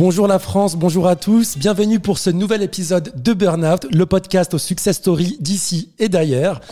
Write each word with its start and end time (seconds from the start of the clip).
Bonjour 0.00 0.26
la 0.26 0.38
France, 0.38 0.76
bonjour 0.76 1.06
à 1.06 1.14
tous, 1.14 1.58
bienvenue 1.58 2.00
pour 2.00 2.16
ce 2.16 2.30
nouvel 2.30 2.62
épisode 2.62 3.12
de 3.22 3.34
Burnout, 3.34 3.86
le 3.92 4.06
podcast 4.06 4.54
aux 4.54 4.58
success 4.58 4.96
stories 4.96 5.36
d'ici 5.40 5.92
et 5.98 6.08
d'ailleurs. 6.08 6.62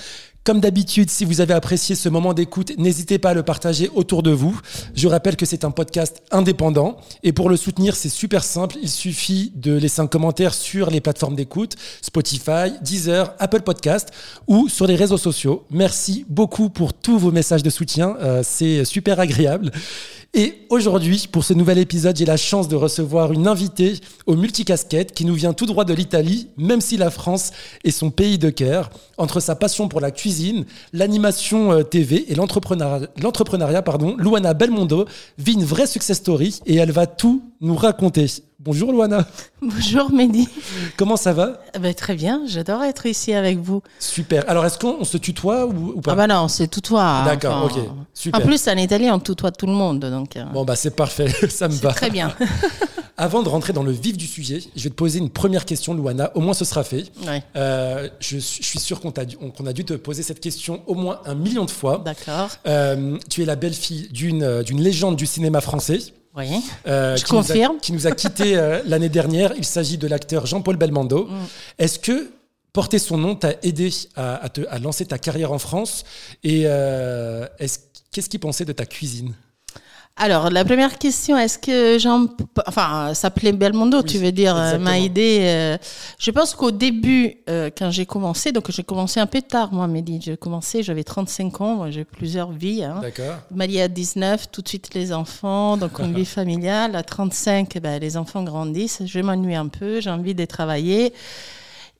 Comme 0.45 0.61
d'habitude, 0.61 1.11
si 1.11 1.27
vous 1.27 1.43
avez 1.43 1.53
apprécié 1.53 1.95
ce 1.95 2.09
moment 2.09 2.33
d'écoute, 2.33 2.73
n'hésitez 2.79 3.19
pas 3.19 3.31
à 3.31 3.35
le 3.35 3.43
partager 3.43 3.91
autour 3.95 4.23
de 4.23 4.31
vous. 4.31 4.59
Je 4.95 5.09
rappelle 5.09 5.37
que 5.37 5.45
c'est 5.45 5.67
un 5.67 5.71
podcast 5.71 6.23
indépendant 6.31 6.97
et 7.23 7.35
pour 7.35 7.51
le 7.51 7.59
soutenir, 7.59 7.97
c'est 7.97 8.09
super 8.09 8.43
simple. 8.43 8.77
Il 8.81 8.89
suffit 8.89 9.53
de 9.57 9.75
laisser 9.75 10.01
un 10.01 10.07
commentaire 10.07 10.55
sur 10.55 10.89
les 10.89 11.03
plateformes 11.03 11.37
d'écoute, 11.37 11.77
Spotify, 12.01 12.73
Deezer, 12.81 13.35
Apple 13.41 13.61
Podcast 13.61 14.09
ou 14.47 14.71
sur 14.71 14.87
les 14.87 14.97
réseaux 14.97 15.19
sociaux. 15.19 15.67
Merci 15.71 16.25
beaucoup 16.31 16.71
pour 16.71 16.95
tous 16.95 17.19
vos 17.19 17.31
messages 17.31 17.63
de 17.63 17.69
soutien. 17.69 18.17
Euh, 18.23 18.41
c'est 18.43 18.87
super 18.87 19.21
agréable. 19.21 19.71
Et 20.35 20.67
aujourd'hui, 20.69 21.27
pour 21.33 21.43
ce 21.43 21.55
nouvel 21.55 21.79
épisode, 21.79 22.17
j'ai 22.17 22.27
la 22.27 22.37
chance 22.37 22.69
de 22.69 22.77
recevoir 22.77 23.33
une 23.33 23.47
invitée 23.47 23.95
au 24.27 24.37
multicasquette 24.37 25.13
qui 25.13 25.25
nous 25.25 25.33
vient 25.33 25.55
tout 25.55 25.65
droit 25.65 25.87
de 25.87 25.95
l'Italie, 25.95 26.49
même 26.59 26.83
si 26.83 26.99
la 26.99 27.11
France 27.11 27.51
est 27.83 27.91
son 27.91 28.11
pays 28.11 28.37
de 28.37 28.51
cœur. 28.51 28.91
Entre 29.17 29.41
sa 29.41 29.57
passion 29.57 29.89
pour 29.89 30.01
la 30.01 30.11
cuisine, 30.11 30.67
l'animation 30.93 31.73
euh, 31.73 31.83
TV 31.83 32.31
et 32.31 32.35
l'entrepreneuriat, 32.35 33.83
pardon, 33.83 34.17
Luana 34.19 34.53
Belmondo 34.53 35.07
vit 35.39 35.55
une 35.55 35.65
vraie 35.65 35.87
success 35.87 36.19
story 36.19 36.61
et 36.67 36.77
elle 36.77 36.93
va 36.93 37.07
tout 37.07 37.43
nous 37.63 37.75
raconter. 37.75 38.27
Bonjour 38.61 38.91
Luana. 38.91 39.25
Bonjour 39.63 40.11
Mehdi. 40.11 40.49
Comment 40.97 41.17
ça 41.17 41.33
va 41.33 41.63
eh 41.77 41.79
ben, 41.79 41.95
Très 41.95 42.17
bien, 42.17 42.43
j'adore 42.45 42.83
être 42.83 43.07
ici 43.07 43.33
avec 43.33 43.59
vous. 43.59 43.85
Super. 44.01 44.43
Alors 44.51 44.67
est-ce 44.67 44.77
qu'on 44.77 45.05
se 45.05 45.17
tutoie 45.17 45.65
ou, 45.67 46.01
pas 46.01 46.11
Ah 46.11 46.15
bah 46.17 46.27
non, 46.27 46.43
on 46.43 46.49
se 46.49 46.65
tutoie. 46.65 47.23
D'accord, 47.25 47.67
ok. 47.67 47.81
Super. 48.13 48.41
En 48.41 48.45
plus, 48.45 48.67
en 48.67 48.77
Italie, 48.77 49.09
on 49.13 49.21
tutoie 49.21 49.53
tout 49.53 49.67
le 49.67 49.75
monde. 49.75 50.01
Donc, 50.01 50.37
euh, 50.37 50.43
Bon 50.53 50.65
bah 50.65 50.75
c'est 50.75 50.91
parfait, 50.97 51.29
ça 51.49 51.69
me 51.69 51.75
va. 51.75 51.93
Très 51.93 52.11
bien. 52.11 52.35
Avant 53.17 53.45
de 53.45 53.49
rentrer 53.49 53.73
dans 53.73 53.85
le 53.85 53.93
vif 53.93 54.17
du 54.17 54.27
sujet, 54.27 54.61
je 54.75 54.83
vais 54.83 54.91
te 54.91 54.95
poser 54.97 55.21
une 55.21 55.31
première 55.31 55.65
question, 55.65 55.95
Luana. 55.95 56.33
Au 56.35 56.41
moins, 56.41 56.55
ce 56.55 56.65
sera 56.65 56.83
fait. 56.83 57.05
Ouais. 57.29 57.45
Euh, 57.55 58.09
je, 58.19 58.39
suis 58.39 58.81
sûr 58.81 59.01
qu'on 59.01 59.11
a, 59.11 59.21
a, 59.21 59.73
dû 59.73 59.85
te 59.85 59.95
poser 59.95 60.25
cette 60.25 60.41
question 60.41 60.83
au 60.89 60.95
moins 60.95 61.21
un 61.27 61.35
million 61.37 61.65
de 61.65 61.71
fois. 61.71 62.03
D'accord. 62.05 62.51
Euh, 62.67 63.19
tu 63.31 63.43
es 63.43 63.45
la 63.45 63.55
belle-fille 63.55 64.09
d'une 64.13 64.81
légende 64.81 65.15
du 65.15 65.27
cinéma 65.27 65.61
français. 65.61 65.99
Oui, 66.37 66.63
euh, 66.87 67.17
je 67.17 67.25
confirme. 67.25 67.79
qui 67.81 67.93
nous 67.93 68.07
a 68.07 68.13
quittés 68.13 68.57
euh, 68.57 68.81
l'année 68.85 69.09
dernière. 69.09 69.53
Il 69.57 69.65
s'agit 69.65 69.99
de 69.99 70.07
l'acteur 70.07 70.47
Jean-Paul 70.47 70.77
Belmondo. 70.77 71.27
Mm. 71.27 71.47
Est-ce 71.79 71.99
que 71.99 72.31
porter 72.73 72.99
son 72.99 73.19
nom 73.19 73.35
t'a 73.35 73.55
aidé 73.63 73.91
à, 74.15 74.49
te, 74.49 74.61
à, 74.69 74.79
lancer 74.79 75.07
ta 75.07 75.19
carrière 75.19 75.53
en 75.53 75.59
France? 75.59 76.05
Et 76.45 76.63
euh, 76.67 77.47
qu'est-ce 78.13 78.29
qu'il 78.29 78.41
pensait 78.41 78.65
de 78.65 78.73
ta 78.73 78.87
cuisine? 78.87 79.35
Alors, 80.21 80.51
la 80.51 80.65
première 80.65 80.99
question, 80.99 81.39
est-ce 81.39 81.59
que 81.59 81.97
Jean, 81.99 82.27
enfin, 82.67 83.15
s'appelait 83.15 83.53
Belmondo, 83.53 84.03
tu 84.03 84.19
veux 84.19 84.33
dire, 84.33 84.57
euh, 84.57 84.77
m'a 84.77 84.99
aidé. 84.99 85.39
Euh, 85.43 85.79
je 86.19 86.33
pense 86.33 86.57
qu'au 86.57 86.73
début, 86.73 87.37
euh, 87.49 87.71
quand 87.77 87.93
j'ai 87.93 88.05
commencé, 88.05 88.51
donc 88.51 88.69
j'ai 88.73 88.83
commencé 88.83 89.21
un 89.21 89.27
peu 89.27 89.41
tard, 89.41 89.73
moi, 89.73 89.87
Mehdi. 89.87 90.21
J'ai 90.21 90.37
commencé, 90.37 90.83
j'avais 90.83 91.05
35 91.05 91.61
ans, 91.61 91.91
j'ai 91.93 92.05
plusieurs 92.05 92.51
vies. 92.51 92.83
Hein. 92.83 92.99
D'accord. 93.01 93.37
Marie 93.55 93.81
à 93.81 93.87
19, 93.87 94.51
tout 94.51 94.61
de 94.61 94.69
suite 94.69 94.93
les 94.93 95.13
enfants, 95.13 95.77
donc 95.77 96.01
une 96.01 96.13
vie 96.13 96.25
familiale. 96.27 96.97
À 96.97 97.05
35, 97.05 97.79
ben, 97.81 98.01
les 98.01 98.17
enfants 98.17 98.43
grandissent, 98.43 99.03
je 99.07 99.21
m'ennuie 99.21 99.55
un 99.55 99.69
peu, 99.69 100.01
j'ai 100.01 100.11
envie 100.11 100.35
de 100.35 100.45
travailler. 100.47 101.13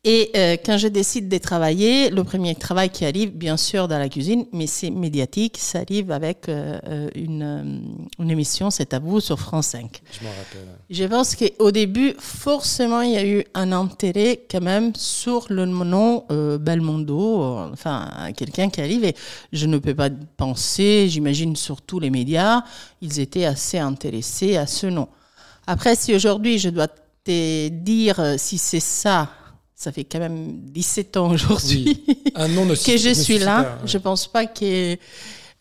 Et 0.05 0.31
euh, 0.37 0.57
quand 0.65 0.79
je 0.79 0.87
décide 0.87 1.29
de 1.29 1.39
travailler, 1.39 2.09
le 2.11 2.23
premier 2.23 2.55
travail 2.55 2.89
qui 2.89 3.05
arrive, 3.05 3.33
bien 3.33 3.57
sûr, 3.57 3.89
dans 3.89 3.99
la 3.99 4.09
cuisine, 4.09 4.47
mais 4.53 4.69
c'est 4.69 4.91
médiatique, 4.91 5.57
ça 5.59 5.81
arrive 5.81 6.13
avec 6.13 6.49
euh, 6.49 6.79
euh, 6.87 7.09
une, 7.17 7.83
une, 8.21 8.31
émission, 8.31 8.71
c'est 8.71 8.95
à 8.95 9.01
vous, 9.01 9.19
sur 9.19 9.41
France 9.41 9.67
5. 9.69 10.01
Je 10.13 10.25
m'en 10.25 10.31
rappelle. 10.31 10.69
Je 10.89 11.05
pense 11.05 11.35
qu'au 11.35 11.73
début, 11.73 12.15
forcément, 12.17 13.01
il 13.01 13.11
y 13.11 13.17
a 13.17 13.27
eu 13.27 13.45
un 13.55 13.73
intérêt 13.73 14.41
quand 14.49 14.61
même 14.61 14.95
sur 14.95 15.47
le 15.51 15.67
nom 15.67 16.25
Belmondo, 16.29 17.69
enfin, 17.73 18.31
quelqu'un 18.37 18.71
qui 18.71 18.81
arrive. 18.81 19.05
Et 19.05 19.17
je 19.53 19.67
ne 19.67 19.79
peux 19.79 19.95
pas 19.95 20.11
penser, 20.37 21.09
j'imagine, 21.09 21.57
sur 21.57 21.83
tous 21.83 21.99
les 21.99 22.11
médias, 22.11 22.63
ils 23.03 23.19
étaient 23.19 23.47
assez 23.47 23.79
intéressés 23.79 24.57
à 24.57 24.69
ce 24.69 24.87
nom. 24.87 25.09
Après, 25.67 25.97
si 25.97 26.15
aujourd'hui, 26.15 26.59
je 26.59 26.69
dois 26.69 26.89
te 26.89 27.69
dire 27.69 28.37
si 28.39 28.59
c'est 28.59 28.81
ça 28.81 29.29
ça 29.79 29.93
fait 29.93 30.03
quand 30.03 30.19
même 30.19 30.59
17 30.73 31.17
ans 31.19 31.31
aujourd'hui 31.31 32.05
que 32.83 32.97
je 32.97 33.15
suis 33.15 33.39
là. 33.39 33.79
Je 33.87 33.97
pense 33.97 34.27
pas 34.27 34.45
que 34.45 34.97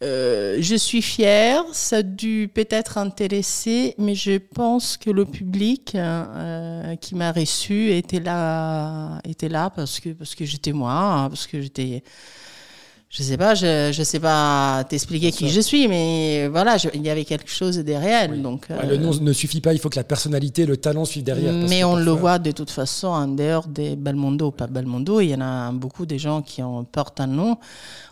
euh, 0.04 0.58
je 0.60 0.76
suis 0.76 1.04
fière. 1.04 1.64
Ça 1.72 1.98
a 1.98 2.02
dû 2.02 2.50
peut-être 2.52 2.98
intéresser, 2.98 3.94
mais 4.00 4.16
je 4.16 4.40
pense 4.40 4.98
que 4.98 5.12
le 5.12 5.26
public 5.26 5.94
euh, 5.94 6.96
qui 6.96 7.14
m'a 7.14 7.32
reçu 7.32 7.92
était 7.92 8.20
là, 8.20 9.22
était 9.24 9.50
là 9.50 9.70
parce 9.70 10.00
que 10.00 10.10
parce 10.10 10.34
que 10.34 10.46
j'étais 10.46 10.74
moi, 10.74 11.28
parce 11.30 11.46
que 11.46 11.62
j'étais 11.62 12.02
je 13.10 13.24
sais 13.24 13.38
pas, 13.38 13.56
je, 13.56 13.92
je 13.94 14.04
sais 14.04 14.20
pas 14.20 14.84
t'expliquer 14.90 15.32
qui 15.32 15.50
je 15.50 15.62
suis, 15.62 15.88
mais 15.88 16.48
voilà, 16.50 16.76
il 16.94 17.02
y 17.02 17.10
avait 17.10 17.24
quelque 17.24 17.50
chose 17.50 17.78
de 17.78 17.94
réel. 17.94 18.42
Donc, 18.42 18.68
le 18.70 18.98
nom 18.98 19.14
ne 19.14 19.34
suffit 19.34 19.62
pas, 19.62 19.74
il 19.74 19.80
faut 19.80 19.90
que 19.90 19.96
la 19.96 20.04
personnalité, 20.04 20.66
le 20.66 20.76
talent 20.76 21.06
suivent 21.06 21.24
derrière. 21.24 21.54
mais 21.54 21.84
on 21.86 21.96
le 21.96 22.12
voit 22.12 22.38
de 22.38 22.52
toute 22.52 22.70
façon 22.70 23.08
en 23.08 23.28
dehors 23.28 23.68
des 23.68 23.96
Belmondo, 23.96 24.52
pas 24.52 24.68
Belmondo, 24.68 25.22
il 25.22 25.30
y 25.30 25.36
en 25.36 25.42
a 25.42 25.72
beaucoup 25.72 26.06
de 26.06 26.18
gens 26.18 26.42
qui 26.42 26.62
ont, 26.62 26.84
portent 26.84 27.22
un 27.22 27.28
nom 27.28 27.58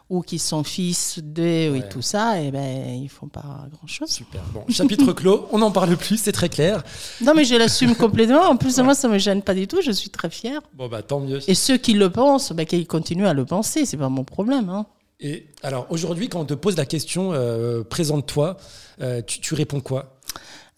ou 0.10 0.22
qui 0.22 0.38
sont 0.38 0.64
fils 0.64 1.20
de 1.22 1.76
et 1.76 1.84
tout 1.90 2.02
ça, 2.02 2.40
et 2.40 2.52
ben 2.52 3.02
ils 3.02 3.10
font 3.10 3.28
pas 3.28 3.66
grand 3.72 3.88
chose. 3.88 4.10
Super. 4.10 4.42
Bon, 4.54 4.64
chapitre 4.70 5.14
clos, 5.14 5.48
on 5.52 5.60
n'en 5.60 5.72
parle 5.72 5.98
plus, 5.98 6.18
c'est 6.18 6.32
très 6.32 6.50
clair. 6.50 6.84
Non, 7.22 7.34
mais 7.36 7.44
je 7.44 7.56
l'assume 7.56 7.96
complètement. 7.96 8.44
En 8.44 8.56
plus, 8.56 8.76
de 8.76 8.84
moi, 8.84 8.94
ça 8.94 9.08
me 9.08 9.18
gêne 9.18 9.42
pas 9.42 9.56
du 9.56 9.68
tout. 9.68 9.82
Je 9.82 9.92
suis 9.92 10.10
très 10.10 10.30
fière. 10.30 10.62
Bon 10.74 10.88
bah 10.88 11.02
tant 11.02 11.20
mieux. 11.20 11.40
Et 11.50 11.56
ceux 11.56 11.78
qui 11.78 11.94
le 11.94 12.10
pensent, 12.10 12.52
ben, 12.52 12.66
qu'ils 12.66 12.88
continuent 12.88 13.26
à 13.26 13.34
le 13.34 13.46
penser. 13.46 13.86
C'est 13.86 13.98
pas 13.98 14.10
mon 14.10 14.24
problème. 14.24 14.70
Hein. 14.70 14.86
Et 15.20 15.48
alors 15.64 15.88
aujourd'hui, 15.90 16.30
quand 16.30 16.42
on 16.42 16.46
te 16.46 16.54
pose 16.54 16.78
la 16.78 16.86
question, 16.86 17.32
euh, 17.34 17.84
présente-toi, 17.84 18.58
euh, 19.02 19.22
tu, 19.26 19.54
réponds 19.54 19.80
quoi? 19.80 20.20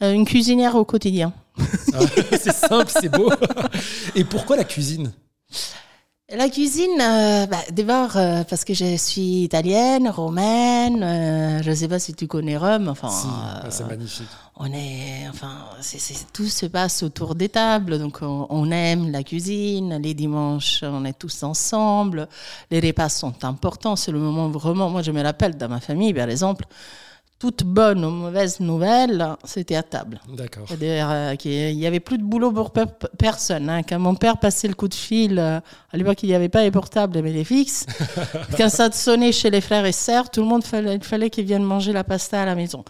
Euh, 0.03 0.13
Une 0.13 0.25
cuisinière 0.25 0.75
au 0.75 0.85
quotidien. 0.85 1.33
Ah, 1.93 1.99
c'est 2.31 2.53
simple, 2.53 2.91
c'est 2.91 3.09
beau. 3.09 3.31
Et 4.15 4.23
pourquoi 4.23 4.55
la 4.55 4.63
cuisine? 4.63 5.11
La 6.35 6.49
cuisine, 6.49 6.99
euh, 6.99 7.45
bah, 7.45 7.63
d'abord 7.71 8.17
euh, 8.17 8.43
parce 8.43 8.65
que 8.65 8.73
je 8.73 8.97
suis 8.97 9.43
italienne, 9.43 10.09
romaine. 10.09 11.01
Euh, 11.01 11.63
je 11.63 11.69
ne 11.69 11.75
sais 11.75 11.87
pas 11.87 11.99
si 11.99 12.13
tu 12.13 12.27
connais 12.27 12.57
Rome. 12.57 12.89
Enfin, 12.89 13.07
ah, 13.09 13.65
c'est 13.69 13.87
magnifique. 13.87 14.27
On 14.57 14.65
est, 14.73 15.29
enfin, 15.29 15.53
tout 16.33 16.47
se 16.47 16.65
passe 16.65 17.01
autour 17.03 17.33
des 17.33 17.47
tables, 17.47 17.97
donc 17.97 18.19
on, 18.21 18.71
aime 18.71 19.09
la 19.09 19.23
cuisine. 19.23 20.01
Les 20.01 20.13
dimanches, 20.13 20.81
on 20.83 21.05
est 21.05 21.17
tous 21.17 21.43
ensemble. 21.43 22.27
Les 22.71 22.81
repas 22.81 23.07
sont 23.07 23.45
importants. 23.45 23.95
C'est 23.95 24.11
le 24.11 24.19
moment 24.19 24.49
vraiment. 24.49 24.89
Moi, 24.89 25.03
je 25.03 25.11
me 25.11 25.23
rappelle 25.23 25.55
dans 25.55 25.69
ma 25.69 25.79
famille, 25.79 26.13
par 26.13 26.29
exemple 26.29 26.65
toute 27.39 27.63
bonne 27.63 28.03
ou 28.03 28.09
mauvaise 28.09 28.59
nouvelle, 28.59 29.35
c'était 29.43 29.75
à 29.75 29.83
table. 29.83 30.19
D'accord. 30.33 30.63
C'est-à-dire 30.67 31.07
euh, 31.09 31.35
qu'il 31.35 31.77
n'y 31.77 31.85
avait 31.85 31.99
plus 31.99 32.17
de 32.17 32.23
boulot 32.23 32.51
pour 32.51 32.73
personne. 33.17 33.69
Hein. 33.69 33.83
Quand 33.83 33.99
mon 33.99 34.15
père 34.15 34.37
passait 34.37 34.67
le 34.67 34.73
coup 34.73 34.87
de 34.87 34.95
fil, 34.95 35.37
euh, 35.37 35.59
à 35.91 35.97
l'époque 35.97 36.23
il 36.23 36.29
n'y 36.29 36.35
avait 36.35 36.49
pas 36.49 36.63
les 36.63 36.71
portables 36.71 37.21
mais 37.21 37.31
les 37.31 37.43
fixes, 37.43 37.85
quand 38.57 38.69
ça 38.69 38.91
sonnait 38.91 39.31
chez 39.31 39.51
les 39.51 39.61
frères 39.61 39.85
et 39.85 39.91
sœurs, 39.91 40.31
tout 40.31 40.41
le 40.41 40.47
monde 40.47 40.63
fallait, 40.63 40.95
il 40.95 41.03
fallait 41.03 41.29
qu'ils 41.29 41.45
viennent 41.45 41.63
manger 41.63 41.93
la 41.93 42.03
pasta 42.03 42.41
à 42.41 42.45
la 42.45 42.55
maison. 42.55 42.83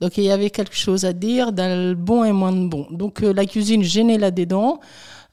Donc 0.00 0.18
il 0.18 0.24
y 0.24 0.30
avait 0.30 0.50
quelque 0.50 0.76
chose 0.76 1.04
à 1.04 1.12
dire 1.12 1.52
dans 1.52 1.88
le 1.88 1.94
bon 1.94 2.24
et 2.24 2.32
moins 2.32 2.52
de 2.52 2.66
bon. 2.66 2.88
Donc 2.90 3.22
euh, 3.22 3.32
la 3.32 3.46
cuisine 3.46 3.84
gênait 3.84 4.18
là-dedans. 4.18 4.80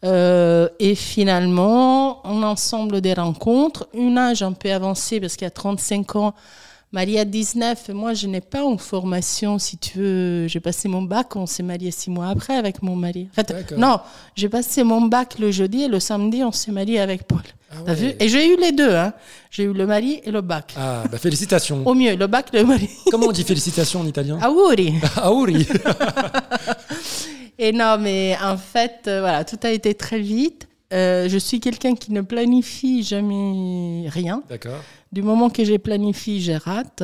et 0.03 0.95
finalement, 0.95 2.21
on 2.27 2.44
ensemble 2.44 3.01
des 3.01 3.13
rencontres. 3.13 3.88
Une 3.94 4.19
âge 4.19 4.44
un 4.44 4.53
peu 4.53 4.71
avancé 4.71 5.19
parce 5.19 5.35
qu'il 5.35 5.45
y 5.45 5.47
a 5.47 5.51
35 5.51 6.15
ans, 6.15 6.33
Marie 6.93 7.17
a 7.17 7.23
19, 7.23 7.89
moi 7.93 8.13
je 8.13 8.27
n'ai 8.27 8.41
pas 8.41 8.63
une 8.63 8.77
formation, 8.77 9.57
si 9.59 9.77
tu 9.77 9.97
veux. 9.99 10.47
J'ai 10.47 10.59
passé 10.59 10.89
mon 10.89 11.01
bac, 11.01 11.38
on 11.38 11.45
s'est 11.45 11.63
marié 11.63 11.89
six 11.89 12.09
mois 12.09 12.27
après 12.27 12.57
avec 12.57 12.83
mon 12.83 12.97
mari. 12.97 13.29
En 13.31 13.35
fait, 13.35 13.73
non, 13.77 14.01
j'ai 14.35 14.49
passé 14.49 14.83
mon 14.83 15.01
bac 15.03 15.39
le 15.39 15.51
jeudi 15.51 15.83
et 15.83 15.88
le 15.88 16.01
samedi 16.01 16.43
on 16.43 16.51
s'est 16.51 16.73
marié 16.73 16.99
avec 16.99 17.23
Paul. 17.23 17.43
Ah 17.88 17.93
vu? 17.93 18.11
Et 18.19 18.27
j'ai 18.27 18.53
eu 18.53 18.57
les 18.57 18.73
deux, 18.73 18.93
hein. 18.93 19.13
J'ai 19.49 19.63
eu 19.63 19.71
le 19.71 19.85
mari 19.88 20.19
et 20.25 20.31
le 20.31 20.41
bac. 20.41 20.73
Ah, 20.77 21.03
bah 21.09 21.17
félicitations. 21.17 21.81
Au 21.85 21.93
mieux, 21.93 22.17
le 22.17 22.27
bac, 22.27 22.47
le 22.51 22.65
mari. 22.65 22.89
Comment 23.09 23.27
on 23.27 23.31
dit 23.31 23.45
félicitations 23.45 24.01
en 24.01 24.05
italien? 24.05 24.37
Auguri. 24.45 24.95
Auguri. 25.23 25.65
et 27.57 27.71
non, 27.71 27.97
mais 28.01 28.35
en 28.44 28.57
fait, 28.57 29.03
euh, 29.07 29.21
voilà, 29.21 29.45
tout 29.45 29.59
a 29.63 29.69
été 29.69 29.94
très 29.95 30.19
vite. 30.19 30.67
Euh, 30.93 31.29
je 31.29 31.38
suis 31.38 31.59
quelqu'un 31.59 31.95
qui 31.95 32.11
ne 32.11 32.21
planifie 32.21 33.03
jamais 33.03 34.07
rien. 34.09 34.43
D'accord. 34.49 34.81
Du 35.11 35.21
moment 35.21 35.49
que 35.49 35.63
j'ai 35.63 35.77
planifié, 35.79 36.39
j'ai 36.39 36.57
rate. 36.57 37.03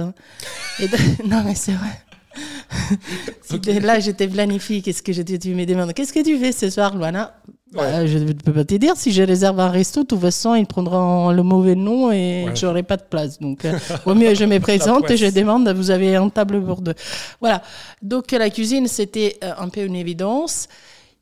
Et 0.79 0.87
non, 1.27 1.43
mais 1.45 1.55
c'est 1.55 1.73
vrai. 1.73 2.01
Là, 3.81 3.99
j'étais 3.99 4.27
planifié. 4.27 4.81
Qu'est-ce 4.81 5.01
que 5.01 5.13
je 5.13 5.21
tu 5.21 5.55
me 5.55 5.65
demandes 5.65 5.93
Qu'est-ce 5.93 6.13
que 6.13 6.23
tu 6.23 6.37
fais 6.37 6.51
ce 6.51 6.69
soir, 6.69 6.95
Luana? 6.95 7.33
Bah, 7.73 8.05
je 8.07 8.17
ne 8.17 8.31
peux 8.31 8.53
pas 8.53 8.63
te 8.63 8.75
dire. 8.75 8.93
Si 8.95 9.11
je 9.11 9.23
réserve 9.23 9.59
un 9.59 9.69
resto, 9.69 10.01
de 10.03 10.07
toute 10.07 10.21
façon, 10.21 10.55
ils 10.55 10.65
prendront 10.65 11.31
le 11.31 11.43
mauvais 11.43 11.75
nom 11.75 12.11
et 12.11 12.45
Ouais. 12.45 12.55
j'aurai 12.55 12.83
pas 12.83 12.95
de 12.97 13.03
place. 13.03 13.39
Donc, 13.39 13.65
euh, 13.65 13.77
au 14.05 14.13
mieux, 14.15 14.33
je 14.35 14.45
me 14.45 14.59
présente 14.59 15.09
et 15.11 15.17
je 15.17 15.25
demande 15.27 15.67
vous 15.69 15.91
avez 15.91 16.15
une 16.15 16.31
table 16.31 16.63
pour 16.63 16.81
deux. 16.81 16.93
Voilà. 17.41 17.61
Donc, 18.01 18.31
la 18.31 18.49
cuisine, 18.49 18.87
c'était 18.87 19.37
euh, 19.43 19.51
un 19.57 19.69
peu 19.69 19.81
une 19.81 19.95
évidence. 19.95 20.67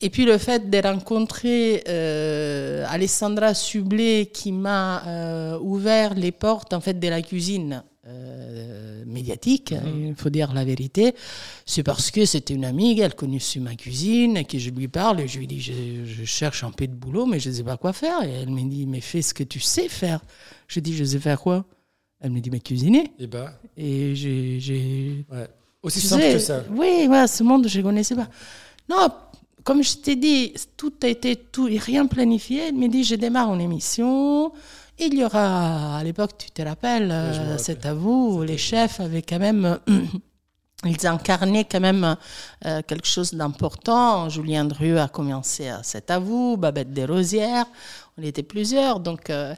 Et 0.05 0.09
puis, 0.11 0.25
le 0.25 0.37
fait 0.37 0.69
de 0.69 0.79
rencontrer 0.91 1.83
euh, 1.87 2.85
Alessandra 2.87 3.55
Sublet 3.55 4.27
qui 4.31 4.51
m'a 4.51 5.03
euh, 5.07 5.59
ouvert 5.59 6.13
les 6.13 6.31
portes 6.31 6.73
en 6.73 6.81
fait, 6.85 6.99
de 6.99 7.07
la 7.07 7.21
cuisine. 7.23 7.83
euh, 8.07 9.03
médiatique, 9.05 9.73
il 9.85 10.15
faut 10.15 10.29
dire 10.29 10.53
la 10.53 10.63
vérité, 10.63 11.15
c'est 11.65 11.83
parce 11.83 12.11
que 12.11 12.25
c'était 12.25 12.53
une 12.53 12.65
amie, 12.65 12.99
elle 12.99 13.15
connaissait 13.15 13.59
ma 13.59 13.75
cuisine, 13.75 14.37
et 14.37 14.45
que 14.45 14.57
je 14.59 14.69
lui 14.69 14.87
parle, 14.87 15.21
et 15.21 15.27
je 15.27 15.39
lui 15.39 15.47
dis, 15.47 15.61
je, 15.61 15.73
je 16.05 16.23
cherche 16.25 16.63
un 16.63 16.71
peu 16.71 16.87
de 16.87 16.93
boulot, 16.93 17.25
mais 17.25 17.39
je 17.39 17.49
ne 17.49 17.55
sais 17.55 17.63
pas 17.63 17.77
quoi 17.77 17.93
faire. 17.93 18.23
Et 18.23 18.31
elle 18.41 18.49
me 18.49 18.69
dit, 18.69 18.85
mais 18.85 19.01
fais 19.01 19.21
ce 19.21 19.33
que 19.33 19.43
tu 19.43 19.59
sais 19.59 19.87
faire. 19.89 20.19
Je 20.67 20.79
dis, 20.79 20.95
je 20.95 21.03
sais 21.03 21.19
faire 21.19 21.39
quoi? 21.39 21.65
Elle 22.19 22.31
me 22.31 22.39
dit, 22.39 22.49
mais 22.49 22.59
cuisiner. 22.59 23.11
Et 23.19 23.27
bah, 23.27 23.53
Et 23.77 24.15
j'ai... 24.15 25.25
ouais. 25.31 25.47
Aussi 25.81 25.99
tu 26.01 26.07
simple 26.07 26.23
sais, 26.23 26.33
que 26.33 26.39
ça. 26.39 26.63
Oui, 26.71 27.05
voilà, 27.07 27.27
ce 27.27 27.43
monde, 27.43 27.67
je 27.67 27.77
ne 27.79 27.83
connaissais 27.83 28.15
pas. 28.15 28.27
Non, 28.89 29.07
comme 29.65 29.83
je 29.83 29.97
t'ai 29.97 30.15
dit, 30.15 30.53
tout 30.77 30.93
a 31.03 31.07
été 31.07 31.35
tout, 31.35 31.67
et 31.67 31.77
rien 31.77 32.05
planifié. 32.07 32.67
Elle 32.69 32.75
me 32.75 32.87
dit, 32.87 33.03
je 33.03 33.15
démarre 33.15 33.53
une 33.53 33.59
émission. 33.61 34.53
Il 34.97 35.13
y 35.15 35.25
aura, 35.25 35.97
à 35.97 36.03
l'époque, 36.05 36.37
tu 36.37 36.49
te 36.51 36.61
rappelles, 36.61 37.09
euh, 37.11 37.57
c'est 37.57 37.85
à 37.85 37.93
vous, 37.93 38.43
les 38.43 38.57
chefs 38.57 39.01
avaient 39.01 39.21
quand 39.23 39.39
même, 39.39 39.77
ils 40.85 41.05
incarnaient 41.07 41.65
quand 41.65 41.81
même 41.81 42.15
euh, 42.65 42.81
quelque 42.87 43.07
chose 43.07 43.33
d'important. 43.33 44.29
Julien 44.29 44.63
Dru 44.65 44.97
a 44.97 45.07
commencé 45.09 45.67
à 45.67 45.81
C'est 45.83 46.09
à 46.11 46.19
vous, 46.19 46.55
Babette 46.57 46.93
Desrosières, 46.93 47.65
on 48.17 48.23
était 48.23 48.43
plusieurs. 48.43 48.99
Donc, 49.01 49.29
euh, 49.29 49.53